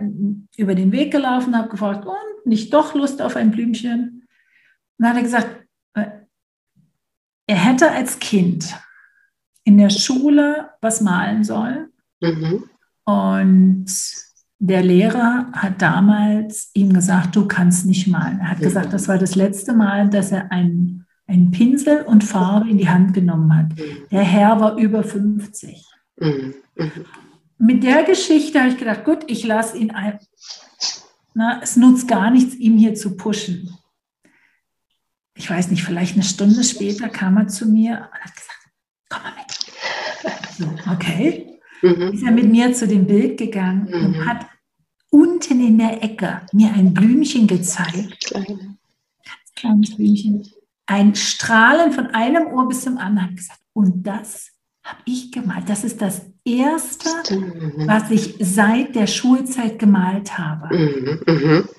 über 0.57 0.73
den 0.73 0.91
Weg 0.91 1.11
gelaufen, 1.11 1.57
habe 1.57 1.69
gefragt, 1.69 2.05
und 2.05 2.45
nicht 2.45 2.73
doch 2.73 2.93
Lust 2.95 3.21
auf 3.21 3.35
ein 3.35 3.51
Blümchen? 3.51 4.27
Und 4.97 5.05
dann 5.05 5.09
hat 5.09 5.17
er 5.17 5.23
gesagt, 5.23 5.65
äh, 5.95 6.05
er 7.47 7.57
hätte 7.57 7.91
als 7.91 8.19
Kind 8.19 8.73
in 9.65 9.77
der 9.77 9.89
Schule 9.89 10.69
was 10.79 11.01
malen 11.01 11.43
sollen. 11.43 11.89
Mhm. 12.21 12.69
Und 13.03 13.85
der 14.59 14.83
Lehrer 14.83 15.51
hat 15.51 15.81
damals 15.81 16.71
ihm 16.73 16.93
gesagt, 16.93 17.35
du 17.35 17.47
kannst 17.47 17.85
nicht 17.85 18.07
malen. 18.07 18.39
Er 18.39 18.51
hat 18.51 18.59
gesagt, 18.59 18.93
das 18.93 19.07
war 19.07 19.17
das 19.17 19.35
letzte 19.35 19.73
Mal, 19.73 20.09
dass 20.09 20.31
er 20.31 20.51
einen, 20.51 21.05
einen 21.27 21.51
Pinsel 21.51 22.03
und 22.03 22.23
Farbe 22.23 22.69
in 22.69 22.77
die 22.77 22.89
Hand 22.89 23.13
genommen 23.13 23.55
hat. 23.55 23.71
Der 24.11 24.23
Herr 24.23 24.59
war 24.59 24.77
über 24.77 25.03
50. 25.03 25.85
Mit 27.57 27.83
der 27.83 28.03
Geschichte 28.03 28.59
habe 28.59 28.69
ich 28.69 28.77
gedacht, 28.77 29.03
gut, 29.03 29.19
ich 29.27 29.45
lasse 29.45 29.77
ihn 29.77 29.91
ein. 29.91 30.19
Na, 31.33 31.59
es 31.61 31.75
nutzt 31.75 32.07
gar 32.07 32.31
nichts, 32.31 32.55
ihn 32.55 32.77
hier 32.77 32.95
zu 32.95 33.17
pushen. 33.17 33.77
Ich 35.37 35.49
weiß 35.49 35.69
nicht, 35.69 35.83
vielleicht 35.83 36.13
eine 36.13 36.23
Stunde 36.23 36.63
später 36.63 37.09
kam 37.09 37.35
er 37.37 37.47
zu 37.49 37.65
mir 37.65 38.09
und 38.13 38.19
hat 38.19 38.35
gesagt, 38.35 38.69
komm 39.09 39.23
mal 39.23 39.33
mit. 39.35 39.51
So, 40.57 40.91
okay. 40.91 41.54
Mhm. 41.85 42.13
Ist 42.13 42.23
er 42.23 42.31
mit 42.31 42.49
mir 42.49 42.73
zu 42.73 42.87
dem 42.87 43.05
Bild 43.05 43.37
gegangen 43.37 43.87
mhm. 43.89 44.05
und 44.05 44.25
hat 44.25 44.47
unten 45.11 45.65
in 45.65 45.77
der 45.77 46.03
Ecke 46.03 46.41
mir 46.51 46.73
ein 46.73 46.93
Blümchen 46.93 47.47
gezeigt. 47.47 48.25
Kleine. 48.25 48.77
Ganz 49.23 49.53
kleines 49.55 49.95
Blümchen. 49.95 50.47
Ein 50.87 51.15
Strahlen 51.15 51.91
von 51.91 52.07
einem 52.07 52.47
Ohr 52.47 52.67
bis 52.67 52.81
zum 52.81 52.97
anderen. 52.97 53.35
gesagt, 53.35 53.59
Und 53.73 54.03
das 54.03 54.51
habe 54.83 54.99
ich 55.05 55.31
gemalt. 55.31 55.69
Das 55.69 55.83
ist 55.83 56.01
das 56.01 56.25
Erste, 56.43 57.09
mhm. 57.35 57.87
was 57.87 58.11
ich 58.11 58.35
seit 58.39 58.95
der 58.95 59.07
Schulzeit 59.07 59.79
gemalt 59.79 60.37
habe. 60.37 60.75
Mhm, 60.75 61.21
mhm. 61.25 61.69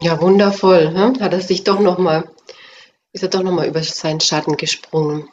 Ja, 0.00 0.20
wundervoll. 0.20 0.92
Ne? 0.92 1.14
Hat 1.20 1.32
er 1.32 1.40
sich 1.40 1.64
doch 1.64 1.80
noch 1.80 1.98
mal, 1.98 2.30
ist 3.12 3.22
er 3.22 3.28
doch 3.28 3.42
noch 3.42 3.52
mal 3.52 3.66
über 3.66 3.82
seinen 3.82 4.20
Schatten 4.20 4.56
gesprungen. 4.56 5.28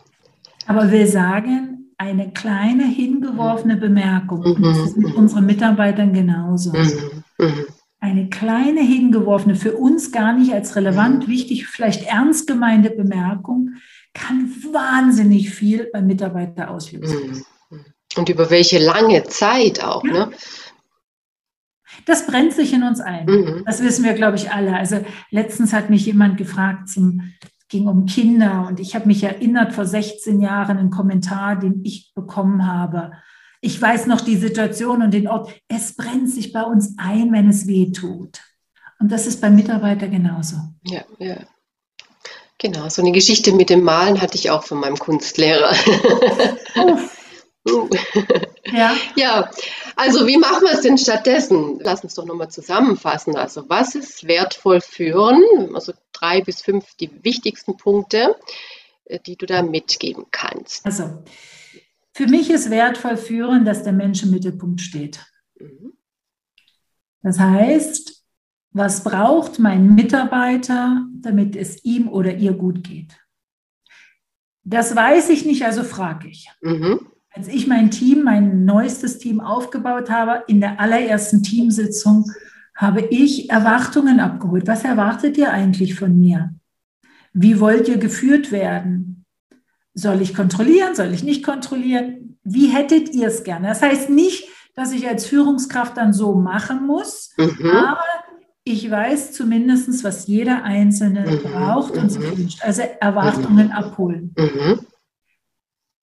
Aber 0.67 0.91
will 0.91 1.07
sagen, 1.07 1.72
eine 2.03 2.31
kleine 2.31 2.85
hingeworfene 2.85 3.77
Bemerkung. 3.77 4.41
Mhm. 4.41 4.63
Das 4.63 4.77
ist 4.77 4.97
mit 4.97 5.15
unseren 5.15 5.45
Mitarbeitern 5.45 6.13
genauso. 6.13 6.73
Mhm. 6.73 7.23
Mhm. 7.37 7.65
Eine 7.99 8.29
kleine 8.29 8.81
hingeworfene, 8.81 9.55
für 9.55 9.77
uns 9.77 10.11
gar 10.11 10.33
nicht 10.33 10.53
als 10.53 10.75
relevant, 10.75 11.29
wichtig, 11.29 11.67
vielleicht 11.67 12.03
ernst 12.03 12.47
gemeinte 12.47 12.89
Bemerkung 12.89 13.75
kann 14.13 14.53
wahnsinnig 14.71 15.51
viel 15.51 15.89
beim 15.91 16.05
Mitarbeiter 16.05 16.69
auslösen. 16.69 17.45
Und 18.17 18.29
über 18.29 18.49
welche 18.49 18.77
lange 18.77 19.23
Zeit 19.23 19.81
auch. 19.83 20.03
Ja. 20.03 20.27
Ne? 20.27 20.31
Das 22.05 22.27
brennt 22.27 22.53
sich 22.53 22.73
in 22.73 22.83
uns 22.83 22.99
ein. 22.99 23.25
Mhm. 23.25 23.63
Das 23.65 23.81
wissen 23.81 24.03
wir, 24.03 24.13
glaube 24.13 24.35
ich, 24.35 24.51
alle. 24.51 24.75
Also 24.75 25.03
letztens 25.31 25.71
hat 25.71 25.89
mich 25.89 26.05
jemand 26.05 26.37
gefragt, 26.37 26.89
zum, 26.89 27.33
ging 27.73 27.87
um 27.87 28.05
Kinder 28.05 28.67
und 28.69 28.79
ich 28.79 28.93
habe 28.93 29.07
mich 29.07 29.23
erinnert 29.23 29.73
vor 29.73 29.85
16 29.85 30.39
Jahren 30.39 30.77
einen 30.77 30.91
Kommentar, 30.91 31.55
den 31.55 31.83
ich 31.83 32.13
bekommen 32.13 32.67
habe. 32.67 33.13
Ich 33.61 33.81
weiß 33.81 34.05
noch 34.05 34.21
die 34.21 34.37
Situation 34.37 35.01
und 35.01 35.11
den 35.11 35.27
Ort. 35.27 35.51
Es 35.67 35.95
brennt 35.95 36.29
sich 36.29 36.53
bei 36.53 36.61
uns 36.61 36.93
ein, 36.99 37.31
wenn 37.31 37.49
es 37.49 37.65
weh 37.65 37.91
tut. 37.91 38.39
Und 38.99 39.11
das 39.11 39.25
ist 39.25 39.41
beim 39.41 39.55
Mitarbeiter 39.55 40.07
genauso. 40.07 40.57
Ja, 40.85 41.01
ja. 41.17 41.37
Genau, 42.59 42.87
so 42.89 43.01
eine 43.01 43.11
Geschichte 43.11 43.51
mit 43.51 43.71
dem 43.71 43.83
Malen 43.83 44.21
hatte 44.21 44.37
ich 44.37 44.51
auch 44.51 44.63
von 44.63 44.79
meinem 44.79 44.97
Kunstlehrer. 44.97 45.73
Uh. 47.65 47.87
ja. 48.73 48.93
ja, 49.15 49.49
also 49.95 50.27
wie 50.27 50.35
machen 50.35 50.63
wir 50.63 50.73
es 50.73 50.81
denn 50.81 50.97
stattdessen? 50.97 51.79
Lass 51.81 52.03
uns 52.03 52.13
doch 52.15 52.25
nochmal 52.25 52.49
zusammenfassen. 52.49 53.37
Also 53.37 53.63
was 53.69 53.95
ist 53.95 54.27
wertvoll 54.27 54.81
führen? 54.81 55.41
Also 55.73 55.93
drei 56.23 56.41
bis 56.41 56.61
fünf 56.61 56.95
die 56.95 57.11
wichtigsten 57.23 57.77
Punkte, 57.77 58.35
äh, 59.05 59.19
die 59.19 59.35
du 59.35 59.45
da 59.45 59.61
mitgeben 59.61 60.25
kannst. 60.31 60.85
Also 60.85 61.23
für 62.13 62.27
mich 62.27 62.49
ist 62.49 62.69
wertvoll 62.69 63.17
führen, 63.17 63.65
dass 63.65 63.83
der 63.83 63.93
Mensch 63.93 64.23
im 64.23 64.31
Mittelpunkt 64.31 64.81
steht. 64.81 65.19
Mhm. 65.59 65.93
Das 67.21 67.39
heißt, 67.39 68.23
was 68.71 69.03
braucht 69.03 69.59
mein 69.59 69.95
Mitarbeiter, 69.95 71.05
damit 71.21 71.55
es 71.55 71.83
ihm 71.83 72.07
oder 72.07 72.35
ihr 72.35 72.53
gut 72.53 72.83
geht? 72.83 73.17
Das 74.63 74.95
weiß 74.95 75.29
ich 75.29 75.45
nicht, 75.45 75.63
also 75.65 75.83
frage 75.83 76.29
ich. 76.29 76.49
Mhm. 76.61 77.07
Als 77.31 77.47
ich 77.47 77.67
mein 77.67 77.91
Team, 77.91 78.23
mein 78.23 78.65
neuestes 78.65 79.17
Team 79.17 79.41
aufgebaut 79.41 80.09
habe, 80.09 80.43
in 80.47 80.61
der 80.61 80.79
allerersten 80.79 81.43
Teamsitzung 81.43 82.31
habe 82.75 83.01
ich 83.01 83.49
Erwartungen 83.49 84.19
abgeholt. 84.19 84.67
Was 84.67 84.83
erwartet 84.83 85.37
ihr 85.37 85.51
eigentlich 85.51 85.95
von 85.95 86.19
mir? 86.19 86.53
Wie 87.33 87.59
wollt 87.59 87.87
ihr 87.87 87.97
geführt 87.97 88.51
werden? 88.51 89.25
Soll 89.93 90.21
ich 90.21 90.33
kontrollieren? 90.33 90.95
Soll 90.95 91.13
ich 91.13 91.23
nicht 91.23 91.43
kontrollieren? 91.43 92.37
Wie 92.43 92.67
hättet 92.67 93.13
ihr 93.13 93.27
es 93.27 93.43
gerne? 93.43 93.67
Das 93.67 93.81
heißt 93.81 94.09
nicht, 94.09 94.47
dass 94.75 94.91
ich 94.91 95.07
als 95.07 95.25
Führungskraft 95.25 95.97
dann 95.97 96.13
so 96.13 96.33
machen 96.33 96.87
muss, 96.87 97.33
mhm. 97.37 97.67
aber 97.67 98.03
ich 98.63 98.89
weiß 98.89 99.33
zumindest, 99.33 100.03
was 100.03 100.25
jeder 100.25 100.63
Einzelne 100.63 101.29
mhm. 101.29 101.43
braucht 101.43 101.95
und 101.95 102.09
sich 102.09 102.23
mhm. 102.23 102.37
wünscht. 102.37 102.63
Also 102.63 102.81
Erwartungen 102.99 103.67
mhm. 103.67 103.71
abholen. 103.71 104.35
Mhm 104.37 104.79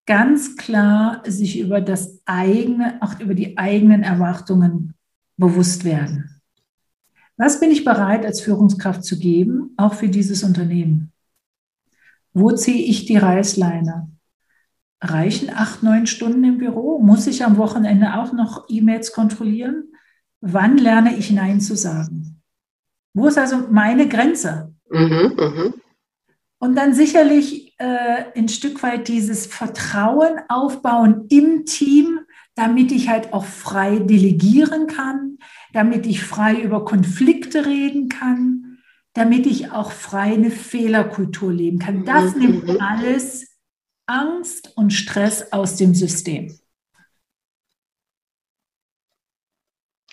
ganz 0.08 0.56
klar 0.56 1.22
sich 1.26 1.60
über 1.60 1.82
das 1.82 2.22
eigene, 2.26 2.98
auch 3.02 3.20
über 3.20 3.36
die 3.36 3.58
eigenen 3.58 4.02
Erwartungen 4.02 4.96
bewusst 5.36 5.86
werden. 5.86 6.37
Was 7.38 7.60
bin 7.60 7.70
ich 7.70 7.86
bereit 7.86 8.26
als 8.26 8.42
Führungskraft 8.42 9.04
zu 9.04 9.20
geben, 9.20 9.74
auch 9.78 9.94
für 9.94 10.10
dieses 10.10 10.44
Unternehmen? 10.44 11.14
Wo 12.34 12.52
ziehe 12.52 12.84
ich 12.84 13.06
die 13.06 13.18
Reißleine? 13.18 14.10
Reichen 15.02 15.52
acht, 15.52 15.84
neun 15.84 16.08
Stunden 16.08 16.44
im 16.44 16.58
Büro? 16.58 17.00
Muss 17.00 17.28
ich 17.28 17.46
am 17.46 17.58
Wochenende 17.58 18.16
auch 18.16 18.34
noch 18.34 18.66
E-Mails 18.68 19.12
kontrollieren? 19.12 19.92
Wann 20.42 20.78
lerne 20.78 21.16
ich 21.16 21.32
Nein 21.32 21.62
zu 21.62 21.76
sagen? 21.76 22.42
Wo 23.14 23.28
ist 23.28 23.38
also 23.38 23.68
meine 23.70 24.08
Grenze? 24.08 24.74
Mhm, 24.90 25.34
mh. 25.36 25.74
Und 26.60 26.76
dann 26.76 26.94
sicherlich 26.94 27.76
äh, 27.78 28.26
ein 28.36 28.50
Stück 28.50 28.82
weit 28.82 29.08
dieses 29.08 29.46
Vertrauen 29.46 30.40
aufbauen 30.50 31.26
im 31.30 31.66
Team, 31.66 32.20
damit 32.58 32.92
ich 32.92 33.08
halt 33.08 33.34
auch 33.34 33.46
frei 33.46 34.00
delegieren 34.00 34.88
kann, 34.88 35.38
damit 35.74 36.08
ich 36.08 36.24
frei 36.24 36.56
über 36.56 36.84
Konflikte 36.84 37.68
reden 37.68 38.10
kann, 38.10 38.80
damit 39.14 39.46
ich 39.46 39.72
auch 39.72 39.92
frei 39.92 40.34
eine 40.34 40.50
Fehlerkultur 40.50 41.54
leben 41.54 41.78
kann. 41.78 42.04
Das 42.04 42.34
mhm. 42.34 42.42
nimmt 42.42 42.82
alles 42.82 43.60
Angst 44.08 44.76
und 44.76 44.92
Stress 44.92 45.54
aus 45.54 45.76
dem 45.76 45.94
System. 45.94 46.60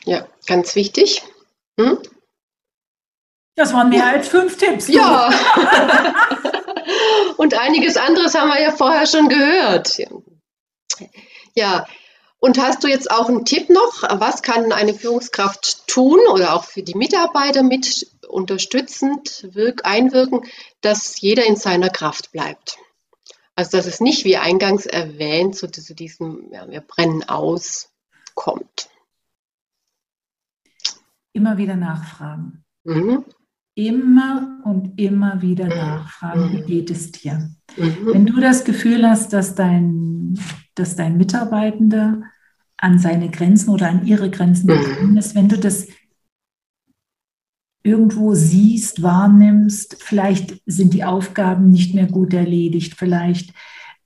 Ja, 0.05 0.29
ganz 0.47 0.77
wichtig. 0.77 1.23
Hm? 1.81 1.99
Das 3.55 3.73
waren 3.73 3.89
mehr 3.89 4.07
als 4.07 4.29
fünf 4.29 4.59
Tipps. 4.59 4.89
Ja. 4.89 5.31
Und 7.39 7.59
einiges 7.59 7.97
anderes 7.97 8.35
haben 8.35 8.49
wir 8.49 8.61
ja 8.61 8.73
vorher 8.73 9.07
schon 9.07 9.29
gehört. 9.29 9.99
Ja. 11.55 11.87
Und 12.45 12.59
hast 12.59 12.85
du 12.85 12.89
jetzt 12.89 13.11
auch 13.11 13.31
einen 13.31 13.47
Tipp 13.47 13.71
noch? 13.71 14.03
Was 14.21 14.43
kann 14.43 14.71
eine 14.71 14.93
Führungskraft 14.93 15.89
tun 15.89 16.21
oder 16.31 16.53
auch 16.53 16.65
für 16.65 16.83
die 16.83 16.95
Mitarbeiter 16.95 17.63
mit 17.63 18.07
unterstützend 18.29 19.49
wirk 19.55 19.87
einwirken, 19.87 20.43
dass 20.83 21.19
jeder 21.23 21.47
in 21.47 21.57
seiner 21.57 21.89
Kraft 21.89 22.33
bleibt? 22.33 22.77
Also, 23.57 23.79
dass 23.79 23.87
es 23.87 24.01
nicht, 24.01 24.27
wie 24.27 24.37
eingangs 24.37 24.85
erwähnt, 24.85 25.57
so 25.57 25.69
zu 25.69 25.95
diesem, 25.95 26.53
ja, 26.53 26.69
wir 26.69 26.83
brennen 26.83 27.27
aus, 27.27 27.89
kommt. 28.35 28.91
Immer 31.33 31.57
wieder 31.57 31.77
nachfragen. 31.77 32.63
Mhm 32.83 33.25
immer 33.77 34.61
und 34.63 35.01
immer 35.01 35.43
wieder 35.43 35.67
nachfragen, 35.67 36.53
wie 36.53 36.63
geht 36.63 36.93
es 36.93 37.11
dir? 37.11 37.51
Mhm. 37.77 38.07
Wenn 38.13 38.27
du 38.27 38.41
das 38.41 38.65
Gefühl 38.65 39.05
hast, 39.05 39.33
dass 39.33 39.57
dein, 39.57 40.39
dass 40.77 40.95
dein 40.95 41.17
Mitarbeitender 41.17 42.23
an 42.77 42.99
seine 42.99 43.31
Grenzen 43.31 43.71
oder 43.71 43.89
an 43.89 44.07
ihre 44.07 44.31
Grenzen 44.31 44.67
mhm. 44.67 44.79
gekommen 44.79 45.17
ist, 45.17 45.35
wenn 45.35 45.49
du 45.49 45.59
das 45.59 45.89
irgendwo 47.83 48.35
siehst, 48.35 49.03
wahrnimmst, 49.03 50.03
vielleicht 50.03 50.63
sind 50.65 50.95
die 50.95 51.05
Aufgaben 51.05 51.71
nicht 51.71 51.95
mehr 51.95 52.07
gut 52.07 52.33
erledigt, 52.33 52.95
vielleicht 52.97 53.53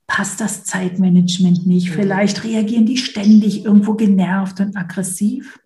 passt 0.05 0.41
das 0.41 0.65
Zeitmanagement 0.65 1.65
nicht, 1.65 1.89
mhm. 1.89 1.93
vielleicht 1.93 2.43
reagieren 2.43 2.85
die 2.85 2.97
ständig 2.97 3.65
irgendwo 3.65 3.93
genervt 3.93 4.59
und 4.59 4.75
aggressiv 4.75 5.59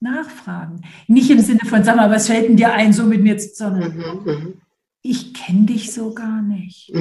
nachfragen. 0.00 0.82
Nicht 1.08 1.30
im 1.30 1.40
Sinne 1.40 1.60
von, 1.66 1.82
sag 1.82 1.96
mal, 1.96 2.10
was 2.10 2.28
fällt 2.28 2.48
denn 2.48 2.56
dir 2.56 2.72
ein, 2.72 2.92
so 2.92 3.04
mit 3.04 3.22
mir 3.22 3.36
zu 3.36 3.48
sondern 3.54 3.96
mhm, 3.96 4.54
ich 5.02 5.34
kenne 5.34 5.66
dich 5.66 5.92
so 5.92 6.14
gar 6.14 6.42
nicht. 6.42 6.92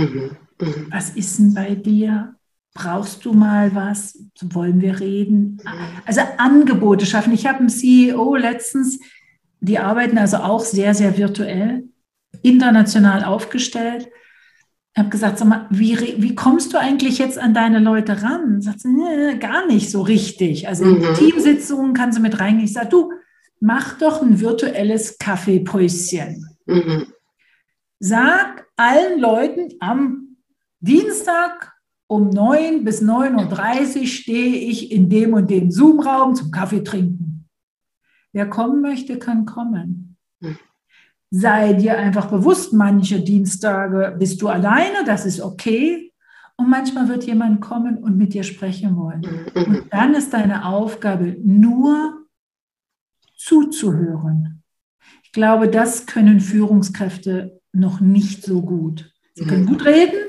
Was 0.89 1.11
ist 1.11 1.39
denn 1.39 1.53
bei 1.53 1.75
dir? 1.75 2.35
Brauchst 2.73 3.25
du 3.25 3.33
mal 3.33 3.73
was? 3.75 4.17
Wollen 4.41 4.81
wir 4.81 4.99
reden? 4.99 5.61
Also 6.05 6.21
Angebote 6.37 7.05
schaffen. 7.05 7.33
Ich 7.33 7.45
habe 7.45 7.59
einen 7.59 7.69
CEO 7.69 8.35
letztens, 8.35 8.99
die 9.59 9.79
arbeiten 9.79 10.17
also 10.17 10.37
auch 10.37 10.61
sehr, 10.61 10.93
sehr 10.93 11.17
virtuell, 11.17 11.83
international 12.41 13.23
aufgestellt 13.25 14.09
habe 14.99 15.09
gesagt, 15.09 15.39
sag 15.39 15.47
mal, 15.47 15.67
wie, 15.71 15.97
wie 16.17 16.35
kommst 16.35 16.73
du 16.73 16.77
eigentlich 16.77 17.17
jetzt 17.17 17.39
an 17.39 17.53
deine 17.53 17.79
Leute 17.79 18.21
ran? 18.21 18.61
Sagt 18.61 18.81
sie, 18.81 18.89
nee, 18.89 19.37
gar 19.37 19.65
nicht 19.65 19.89
so 19.89 20.01
richtig. 20.01 20.67
Also 20.67 20.83
in 20.83 20.99
mhm. 20.99 21.13
Teamsitzungen 21.15 21.93
kann 21.93 22.11
sie 22.11 22.19
mit 22.19 22.39
reingehen. 22.39 22.65
Ich 22.65 22.73
sage, 22.73 22.89
du, 22.89 23.11
mach 23.59 23.97
doch 23.97 24.21
ein 24.21 24.39
virtuelles 24.39 25.17
Kaffeepäuschen. 25.17 26.45
Mhm. 26.65 27.07
Sag 27.99 28.67
allen 28.75 29.19
Leuten, 29.19 29.69
am 29.79 30.37
Dienstag 30.79 31.73
um 32.09 32.29
9 32.29 32.83
bis 32.83 33.03
9.30 33.03 33.99
Uhr 33.99 34.07
stehe 34.07 34.55
ich 34.55 34.91
in 34.91 35.09
dem 35.09 35.33
und 35.33 35.49
dem 35.49 35.69
Zoom-Raum 35.69 36.33
zum 36.33 36.49
Kaffee 36.49 36.83
trinken. 36.83 37.47
Wer 38.33 38.49
kommen 38.49 38.81
möchte, 38.81 39.19
kann 39.19 39.45
kommen. 39.45 40.17
Sei 41.29 41.73
dir 41.73 41.99
einfach 41.99 42.25
bewusst, 42.25 42.73
manche 42.73 43.21
Dienstage 43.21 44.15
bist 44.17 44.41
du 44.41 44.47
alleine, 44.47 45.05
das 45.05 45.27
ist 45.27 45.39
okay. 45.39 46.11
Und 46.57 46.69
manchmal 46.69 47.07
wird 47.07 47.25
jemand 47.25 47.61
kommen 47.61 47.97
und 47.97 48.17
mit 48.17 48.33
dir 48.33 48.43
sprechen 48.43 48.97
wollen. 48.97 49.23
Und 49.53 49.83
dann 49.91 50.15
ist 50.15 50.33
deine 50.33 50.65
Aufgabe 50.65 51.37
nur 51.43 52.25
zuzuhören. 53.35 54.63
Ich 55.23 55.31
glaube, 55.31 55.69
das 55.69 56.07
können 56.07 56.39
Führungskräfte 56.39 57.61
noch 57.71 58.01
nicht 58.01 58.43
so 58.43 58.63
gut. 58.63 59.13
Sie 59.35 59.45
können 59.45 59.67
gut 59.67 59.85
reden, 59.85 60.28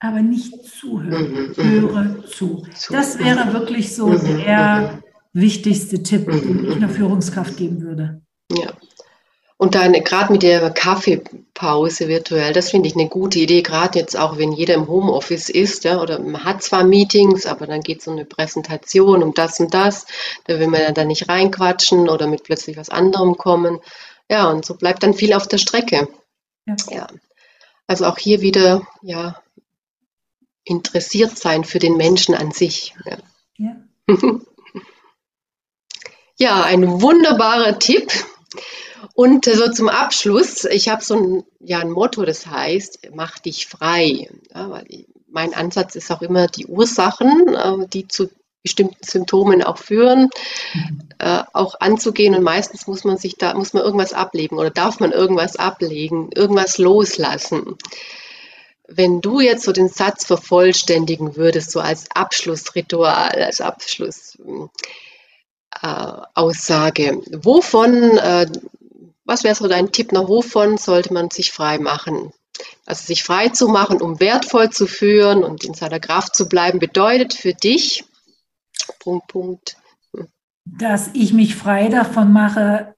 aber 0.00 0.20
nicht 0.20 0.64
zuhören. 0.64 1.54
Mhm, 1.56 1.64
mhm. 1.64 1.80
Höre 1.80 2.26
zu. 2.26 2.66
Das 2.90 3.18
wäre 3.18 3.52
wirklich 3.52 3.94
so 3.94 4.14
der 4.14 5.02
wichtigste 5.32 6.02
Tipp, 6.02 6.30
den 6.30 6.64
ich 6.64 6.76
einer 6.76 6.88
Führungskraft 6.88 7.56
geben 7.56 7.82
würde. 7.82 8.22
Ja. 8.52 8.72
Und 9.56 9.76
dann 9.76 9.92
gerade 9.92 10.32
mit 10.32 10.42
der 10.42 10.70
Kaffeepause 10.70 12.08
virtuell, 12.08 12.52
das 12.52 12.70
finde 12.70 12.88
ich 12.88 12.96
eine 12.96 13.08
gute 13.08 13.38
Idee, 13.38 13.62
gerade 13.62 13.98
jetzt 13.98 14.18
auch, 14.18 14.36
wenn 14.36 14.52
jeder 14.52 14.74
im 14.74 14.88
Homeoffice 14.88 15.48
ist, 15.48 15.84
ja, 15.84 16.02
oder 16.02 16.18
man 16.18 16.44
hat 16.44 16.62
zwar 16.62 16.84
Meetings, 16.84 17.46
aber 17.46 17.66
dann 17.66 17.80
geht 17.80 18.00
es 18.00 18.08
um 18.08 18.14
eine 18.14 18.24
Präsentation, 18.24 19.22
um 19.22 19.32
das 19.32 19.60
und 19.60 19.72
das, 19.72 20.06
da 20.44 20.58
will 20.58 20.66
man 20.66 20.80
ja 20.80 20.92
dann 20.92 21.06
nicht 21.06 21.28
reinquatschen 21.28 22.08
oder 22.08 22.26
mit 22.26 22.42
plötzlich 22.42 22.76
was 22.76 22.90
anderem 22.90 23.36
kommen. 23.36 23.78
Ja, 24.28 24.50
und 24.50 24.64
so 24.64 24.74
bleibt 24.74 25.02
dann 25.02 25.14
viel 25.14 25.32
auf 25.32 25.46
der 25.46 25.58
Strecke. 25.58 26.08
Ja. 26.66 26.76
ja. 26.90 27.06
Also 27.86 28.06
auch 28.06 28.18
hier 28.18 28.40
wieder, 28.40 28.82
ja, 29.02 29.40
interessiert 30.64 31.38
sein 31.38 31.64
für 31.64 31.78
den 31.78 31.96
Menschen 31.96 32.34
an 32.34 32.50
sich. 32.50 32.94
Ja. 33.04 33.18
Ja, 33.56 33.76
ja 36.38 36.62
ein 36.64 37.00
wunderbarer 37.00 37.78
Tipp. 37.78 38.10
Und 39.14 39.44
so 39.44 39.70
zum 39.70 39.88
Abschluss, 39.88 40.64
ich 40.64 40.88
habe 40.88 41.04
so 41.04 41.16
ein, 41.16 41.44
ja, 41.60 41.78
ein 41.78 41.90
Motto, 41.90 42.24
das 42.24 42.46
heißt, 42.46 43.10
mach 43.14 43.38
dich 43.38 43.66
frei. 43.66 44.28
Ja, 44.52 44.70
weil 44.70 45.06
mein 45.28 45.54
Ansatz 45.54 45.94
ist 45.94 46.10
auch 46.10 46.22
immer 46.22 46.48
die 46.48 46.66
Ursachen, 46.66 47.54
äh, 47.54 47.86
die 47.88 48.08
zu 48.08 48.30
bestimmten 48.64 49.04
Symptomen 49.04 49.62
auch 49.62 49.78
führen, 49.78 50.30
mhm. 50.72 51.00
äh, 51.18 51.42
auch 51.52 51.80
anzugehen. 51.80 52.34
Und 52.34 52.42
meistens 52.42 52.86
muss 52.86 53.04
man 53.04 53.18
sich 53.18 53.36
da, 53.36 53.54
muss 53.54 53.74
man 53.74 53.84
irgendwas 53.84 54.14
ablegen 54.14 54.58
oder 54.58 54.70
darf 54.70 55.00
man 55.00 55.12
irgendwas 55.12 55.56
ablegen, 55.56 56.30
irgendwas 56.34 56.78
loslassen. 56.78 57.76
Wenn 58.86 59.20
du 59.20 59.40
jetzt 59.40 59.64
so 59.64 59.72
den 59.72 59.88
Satz 59.88 60.26
vervollständigen 60.26 61.36
würdest, 61.36 61.70
so 61.70 61.80
als 61.80 62.10
Abschlussritual, 62.10 63.42
als 63.42 63.60
Abschlussaussage, 63.60 64.72
äh, 67.06 67.20
wovon 67.42 68.18
äh, 68.18 68.46
was 69.24 69.44
wäre 69.44 69.54
so 69.54 69.68
dein 69.68 69.90
Tipp 69.92 70.12
noch? 70.12 70.28
Wovon 70.28 70.76
sollte 70.76 71.12
man 71.12 71.30
sich 71.30 71.50
frei 71.50 71.78
machen? 71.78 72.32
Also 72.86 73.06
sich 73.06 73.22
frei 73.22 73.48
zu 73.48 73.68
machen, 73.68 74.00
um 74.00 74.20
wertvoll 74.20 74.70
zu 74.70 74.86
führen 74.86 75.42
und 75.42 75.64
in 75.64 75.74
seiner 75.74 76.00
Kraft 76.00 76.36
zu 76.36 76.48
bleiben, 76.48 76.78
bedeutet 76.78 77.34
für 77.34 77.54
dich, 77.54 78.04
Punkt, 79.00 79.26
Punkt. 79.28 79.76
Dass 80.64 81.10
ich 81.14 81.32
mich 81.32 81.56
frei 81.56 81.88
davon 81.88 82.32
mache, 82.32 82.94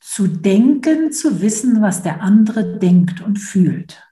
zu 0.00 0.26
denken, 0.26 1.12
zu 1.12 1.40
wissen, 1.40 1.82
was 1.82 2.02
der 2.02 2.20
andere 2.20 2.78
denkt 2.78 3.20
und 3.20 3.36
fühlt. 3.36 4.02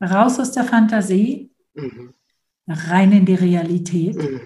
Raus 0.00 0.38
aus 0.38 0.52
der 0.52 0.64
Fantasie, 0.64 1.50
mhm. 1.74 2.14
rein 2.66 3.12
in 3.12 3.26
die 3.26 3.34
Realität. 3.34 4.16
Mhm. 4.16 4.40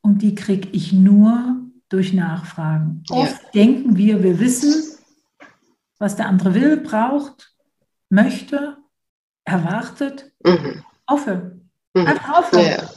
Und 0.00 0.22
die 0.22 0.34
kriege 0.34 0.68
ich 0.72 0.92
nur 0.92 1.60
durch 1.88 2.12
Nachfragen. 2.12 3.02
Oft 3.10 3.42
ja. 3.42 3.50
denken 3.54 3.96
wir, 3.96 4.22
wir 4.22 4.38
wissen, 4.38 4.98
was 5.98 6.16
der 6.16 6.28
andere 6.28 6.54
will, 6.54 6.76
braucht, 6.78 7.54
möchte, 8.10 8.76
erwartet. 9.44 10.32
Mhm. 10.44 10.82
Aufhören. 11.06 11.70
Mhm. 11.94 12.06
Einfach 12.06 12.38
aufhören. 12.38 12.66
Ja. 12.66 12.90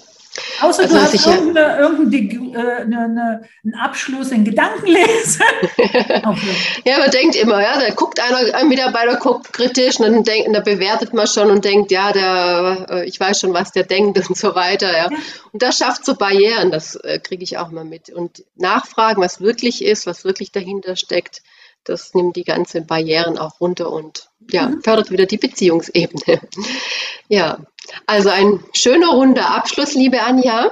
Außer 0.61 0.83
also, 0.83 0.95
du 0.95 1.01
hast 1.01 1.27
irgendeine, 1.27 1.77
irgendeinen 1.79 3.17
äh, 3.17 3.77
Abschluss 3.77 4.31
in 4.31 4.43
Gedankenlesen. 4.43 5.43
ja, 6.85 6.97
man 6.99 7.11
denkt 7.11 7.35
immer, 7.35 7.61
ja, 7.61 7.79
da 7.79 7.89
guckt 7.93 8.19
einer, 8.19 8.53
ein 8.55 8.67
Mitarbeiter 8.67 9.17
guckt 9.17 9.51
kritisch 9.53 9.99
und 9.99 10.05
dann, 10.05 10.23
denkt, 10.23 10.55
dann 10.55 10.63
bewertet 10.63 11.13
man 11.13 11.27
schon 11.27 11.49
und 11.51 11.65
denkt, 11.65 11.91
ja, 11.91 12.11
der, 12.11 12.87
äh, 12.89 13.05
ich 13.05 13.19
weiß 13.19 13.39
schon, 13.39 13.53
was 13.53 13.71
der 13.71 13.83
denkt 13.83 14.17
und 14.29 14.37
so 14.37 14.55
weiter. 14.55 14.91
Ja. 14.91 15.09
ja. 15.11 15.17
Und 15.51 15.61
das 15.61 15.77
schafft 15.77 16.05
so 16.05 16.15
Barrieren, 16.15 16.71
das 16.71 16.95
äh, 16.95 17.19
kriege 17.19 17.43
ich 17.43 17.57
auch 17.57 17.69
mal 17.69 17.85
mit. 17.85 18.09
Und 18.09 18.43
nachfragen, 18.55 19.21
was 19.21 19.41
wirklich 19.41 19.83
ist, 19.83 20.05
was 20.05 20.23
wirklich 20.23 20.51
dahinter 20.51 20.95
steckt, 20.95 21.41
das 21.83 22.13
nimmt 22.13 22.35
die 22.35 22.43
ganzen 22.43 22.85
Barrieren 22.85 23.37
auch 23.37 23.61
runter 23.61 23.91
und 23.91 24.29
ja, 24.51 24.69
mhm. 24.69 24.81
fördert 24.81 25.11
wieder 25.11 25.25
die 25.25 25.37
Beziehungsebene. 25.37 26.41
ja, 27.27 27.59
also 28.05 28.29
ein 28.29 28.63
schöner 28.73 29.09
runder 29.09 29.49
Abschluss, 29.55 29.93
liebe 29.93 30.21
Anja. 30.21 30.71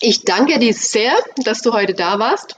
Ich 0.00 0.24
danke 0.24 0.58
dir 0.60 0.72
sehr, 0.74 1.12
dass 1.44 1.60
du 1.62 1.72
heute 1.72 1.92
da 1.92 2.18
warst. 2.20 2.54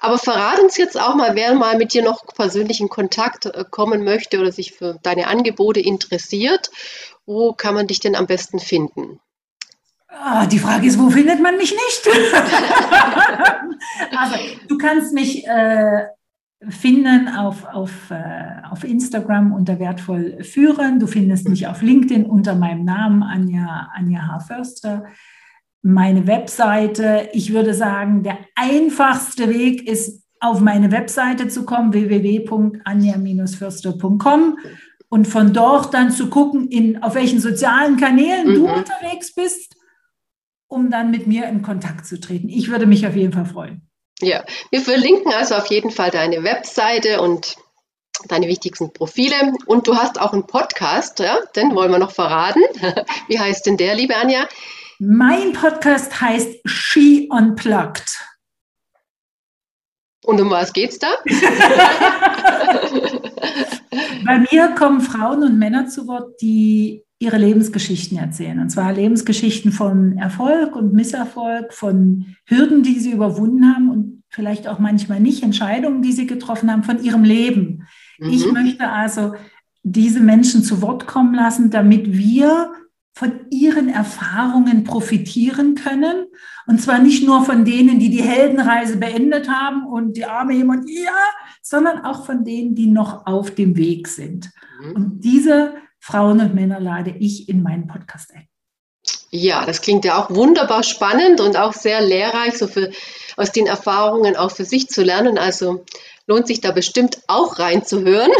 Aber 0.00 0.18
verrat 0.18 0.58
uns 0.58 0.76
jetzt 0.76 1.00
auch 1.00 1.14
mal, 1.14 1.34
wer 1.34 1.54
mal 1.54 1.78
mit 1.78 1.94
dir 1.94 2.02
noch 2.02 2.26
persönlich 2.34 2.80
in 2.80 2.90
Kontakt 2.90 3.46
äh, 3.46 3.64
kommen 3.70 4.04
möchte 4.04 4.40
oder 4.40 4.52
sich 4.52 4.72
für 4.72 4.98
deine 5.02 5.26
Angebote 5.26 5.80
interessiert. 5.80 6.70
Wo 7.24 7.54
kann 7.54 7.74
man 7.74 7.86
dich 7.86 8.00
denn 8.00 8.14
am 8.14 8.26
besten 8.26 8.58
finden? 8.58 9.20
Ah, 10.08 10.44
die 10.46 10.58
Frage 10.58 10.86
ist, 10.86 10.98
wo 10.98 11.08
findet 11.08 11.40
man 11.40 11.56
mich 11.56 11.72
nicht? 11.72 12.06
also, 14.16 14.34
du 14.68 14.76
kannst 14.76 15.14
mich 15.14 15.46
äh, 15.46 16.04
finden 16.68 17.28
auf, 17.28 17.64
auf, 17.64 18.10
äh, 18.10 18.62
auf 18.70 18.84
Instagram 18.84 19.52
unter 19.52 19.78
wertvoll 19.78 20.42
führen. 20.42 21.00
Du 21.00 21.06
findest 21.06 21.48
mich 21.48 21.66
auf 21.66 21.80
LinkedIn 21.82 22.24
unter 22.24 22.54
meinem 22.54 22.84
Namen 22.84 23.22
Anja, 23.22 23.90
Anja 23.94 24.28
H. 24.28 24.40
Förster. 24.40 25.04
Meine 25.82 26.26
Webseite, 26.26 27.28
ich 27.32 27.52
würde 27.52 27.74
sagen, 27.74 28.22
der 28.22 28.38
einfachste 28.54 29.48
Weg 29.48 29.88
ist, 29.88 30.22
auf 30.40 30.60
meine 30.60 30.90
Webseite 30.90 31.48
zu 31.48 31.64
kommen, 31.64 31.92
www.anja-förster.com 31.92 34.58
und 35.08 35.28
von 35.28 35.52
dort 35.52 35.94
dann 35.94 36.10
zu 36.10 36.30
gucken, 36.30 36.66
in, 36.68 37.00
auf 37.02 37.14
welchen 37.14 37.38
sozialen 37.38 37.96
Kanälen 37.96 38.48
mhm. 38.48 38.54
du 38.54 38.66
unterwegs 38.66 39.32
bist, 39.34 39.76
um 40.66 40.90
dann 40.90 41.12
mit 41.12 41.28
mir 41.28 41.48
in 41.48 41.62
Kontakt 41.62 42.06
zu 42.06 42.18
treten. 42.18 42.48
Ich 42.48 42.70
würde 42.70 42.86
mich 42.86 43.06
auf 43.06 43.14
jeden 43.14 43.32
Fall 43.32 43.46
freuen. 43.46 43.86
Ja, 44.22 44.44
wir 44.70 44.80
verlinken 44.80 45.32
also 45.32 45.56
auf 45.56 45.66
jeden 45.66 45.90
Fall 45.90 46.10
deine 46.10 46.44
Webseite 46.44 47.20
und 47.20 47.56
deine 48.28 48.46
wichtigsten 48.46 48.92
Profile. 48.92 49.52
Und 49.66 49.88
du 49.88 49.96
hast 49.96 50.20
auch 50.20 50.32
einen 50.32 50.46
Podcast, 50.46 51.18
ja? 51.18 51.38
den 51.56 51.74
wollen 51.74 51.90
wir 51.90 51.98
noch 51.98 52.12
verraten. 52.12 52.62
Wie 53.28 53.40
heißt 53.40 53.66
denn 53.66 53.76
der, 53.76 53.96
liebe 53.96 54.14
Anja? 54.16 54.48
Mein 55.00 55.52
Podcast 55.52 56.20
heißt 56.20 56.60
She 56.64 57.28
Unplugged. 57.32 58.16
Und 60.24 60.40
um 60.40 60.50
was 60.50 60.72
geht's 60.72 61.00
da? 61.00 61.08
Bei 64.24 64.38
mir 64.52 64.68
kommen 64.78 65.00
Frauen 65.00 65.42
und 65.42 65.58
Männer 65.58 65.88
zu 65.88 66.06
Wort, 66.06 66.40
die 66.40 67.02
ihre 67.18 67.38
Lebensgeschichten 67.38 68.18
erzählen. 68.18 68.58
Und 68.58 68.70
zwar 68.70 68.92
Lebensgeschichten 68.92 69.70
von 69.72 70.18
Erfolg 70.18 70.74
und 70.74 70.92
Misserfolg, 70.92 71.72
von 71.72 72.36
Hürden, 72.46 72.82
die 72.82 72.98
sie 72.98 73.12
überwunden 73.12 73.72
haben 73.72 73.90
und 73.90 74.11
vielleicht 74.32 74.66
auch 74.66 74.78
manchmal 74.78 75.20
nicht, 75.20 75.42
Entscheidungen, 75.42 76.02
die 76.02 76.12
sie 76.12 76.26
getroffen 76.26 76.72
haben, 76.72 76.82
von 76.82 77.02
ihrem 77.02 77.22
Leben. 77.22 77.86
Mhm. 78.18 78.30
Ich 78.30 78.50
möchte 78.50 78.88
also 78.88 79.34
diese 79.82 80.20
Menschen 80.20 80.64
zu 80.64 80.80
Wort 80.80 81.06
kommen 81.06 81.34
lassen, 81.34 81.70
damit 81.70 82.12
wir 82.16 82.72
von 83.14 83.40
ihren 83.50 83.90
Erfahrungen 83.90 84.84
profitieren 84.84 85.74
können. 85.74 86.26
Und 86.66 86.80
zwar 86.80 86.98
nicht 86.98 87.26
nur 87.26 87.44
von 87.44 87.64
denen, 87.66 87.98
die 87.98 88.08
die 88.08 88.22
Heldenreise 88.22 88.96
beendet 88.96 89.50
haben 89.50 89.86
und 89.86 90.16
die 90.16 90.24
arme 90.24 90.54
jemand, 90.54 90.88
ja, 90.88 91.12
sondern 91.60 92.04
auch 92.06 92.24
von 92.24 92.42
denen, 92.44 92.74
die 92.74 92.86
noch 92.86 93.26
auf 93.26 93.54
dem 93.54 93.76
Weg 93.76 94.08
sind. 94.08 94.50
Mhm. 94.80 94.92
Und 94.92 95.20
diese 95.20 95.74
Frauen 96.00 96.40
und 96.40 96.54
Männer 96.54 96.80
lade 96.80 97.14
ich 97.18 97.50
in 97.50 97.62
meinen 97.62 97.86
Podcast 97.86 98.32
ein. 98.34 98.48
Ja, 99.30 99.66
das 99.66 99.82
klingt 99.82 100.04
ja 100.04 100.22
auch 100.22 100.30
wunderbar 100.30 100.82
spannend 100.82 101.40
und 101.40 101.56
auch 101.56 101.72
sehr 101.72 102.00
lehrreich, 102.00 102.56
so 102.56 102.66
für, 102.66 102.90
aus 103.36 103.52
den 103.52 103.66
Erfahrungen 103.66 104.36
auch 104.36 104.50
für 104.50 104.64
sich 104.64 104.88
zu 104.88 105.02
lernen. 105.02 105.38
Also 105.38 105.84
lohnt 106.26 106.46
sich 106.46 106.60
da 106.60 106.72
bestimmt 106.72 107.18
auch 107.26 107.58
reinzuhören. 107.58 108.30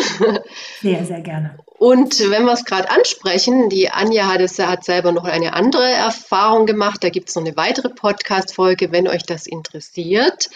Sehr, 0.81 1.05
sehr 1.05 1.21
gerne. 1.21 1.59
Und 1.79 2.21
wenn 2.31 2.45
wir 2.45 2.53
es 2.53 2.65
gerade 2.65 2.91
ansprechen, 2.93 3.69
die 3.69 3.91
Anja 3.91 4.29
hat, 4.33 4.41
es, 4.41 4.59
hat 4.59 4.85
selber 4.85 5.11
noch 5.11 5.25
eine 5.25 5.55
andere 5.55 5.91
Erfahrung 5.91 6.65
gemacht. 6.65 7.03
Da 7.03 7.09
gibt 7.09 7.29
es 7.29 7.35
noch 7.35 7.45
eine 7.45 7.57
weitere 7.57 7.89
Podcast-Folge, 7.89 8.93
wenn 8.93 9.09
euch 9.09 9.25
das 9.25 9.49
interessiert. 9.49 10.49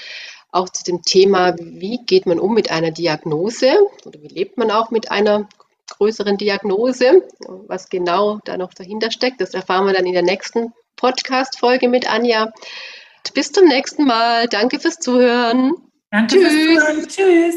Auch 0.53 0.69
zu 0.69 0.85
dem 0.85 1.03
Thema, 1.03 1.57
wie 1.59 1.99
geht 2.07 2.27
man 2.27 2.39
um 2.39 2.55
mit 2.55 2.71
einer 2.71 2.93
Diagnose 2.93 3.77
oder 4.05 4.23
wie 4.23 4.29
lebt 4.29 4.57
man 4.57 4.71
auch 4.71 4.93
mit 4.93 5.11
einer 5.11 5.49
größeren 5.99 6.37
Diagnose. 6.37 7.25
Was 7.67 7.89
genau 7.89 8.39
da 8.45 8.57
noch 8.57 8.73
dahinter 8.73 9.11
steckt, 9.11 9.41
das 9.41 9.55
erfahren 9.55 9.87
wir 9.87 9.95
dann 9.95 10.07
in 10.07 10.13
der 10.13 10.23
nächsten 10.23 10.73
Podcast-Folge 10.95 11.89
mit 11.89 12.09
Anja. 12.09 12.53
Bis 13.35 13.53
zum 13.53 13.67
nächsten 13.67 14.05
Mal. 14.05 14.47
Danke 14.49 14.81
fürs 14.81 14.97
Zuhören. 14.97 15.73
Danke 16.11 16.37
Tschüss. 16.37 16.53
fürs 16.53 16.85
Zuhören. 16.85 17.09
Tschüss. 17.09 17.55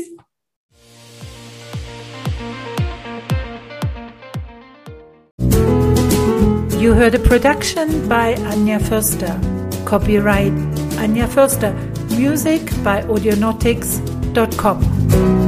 You 6.80 6.94
heard 6.94 7.14
a 7.14 7.20
production 7.20 8.08
by 8.08 8.36
Anja 8.52 8.80
Förster. 8.80 9.38
Copyright 9.86 10.54
Anja 10.98 11.28
Förster. 11.28 11.74
Music 12.18 12.62
by 12.84 13.04
audionautics.com. 13.08 15.39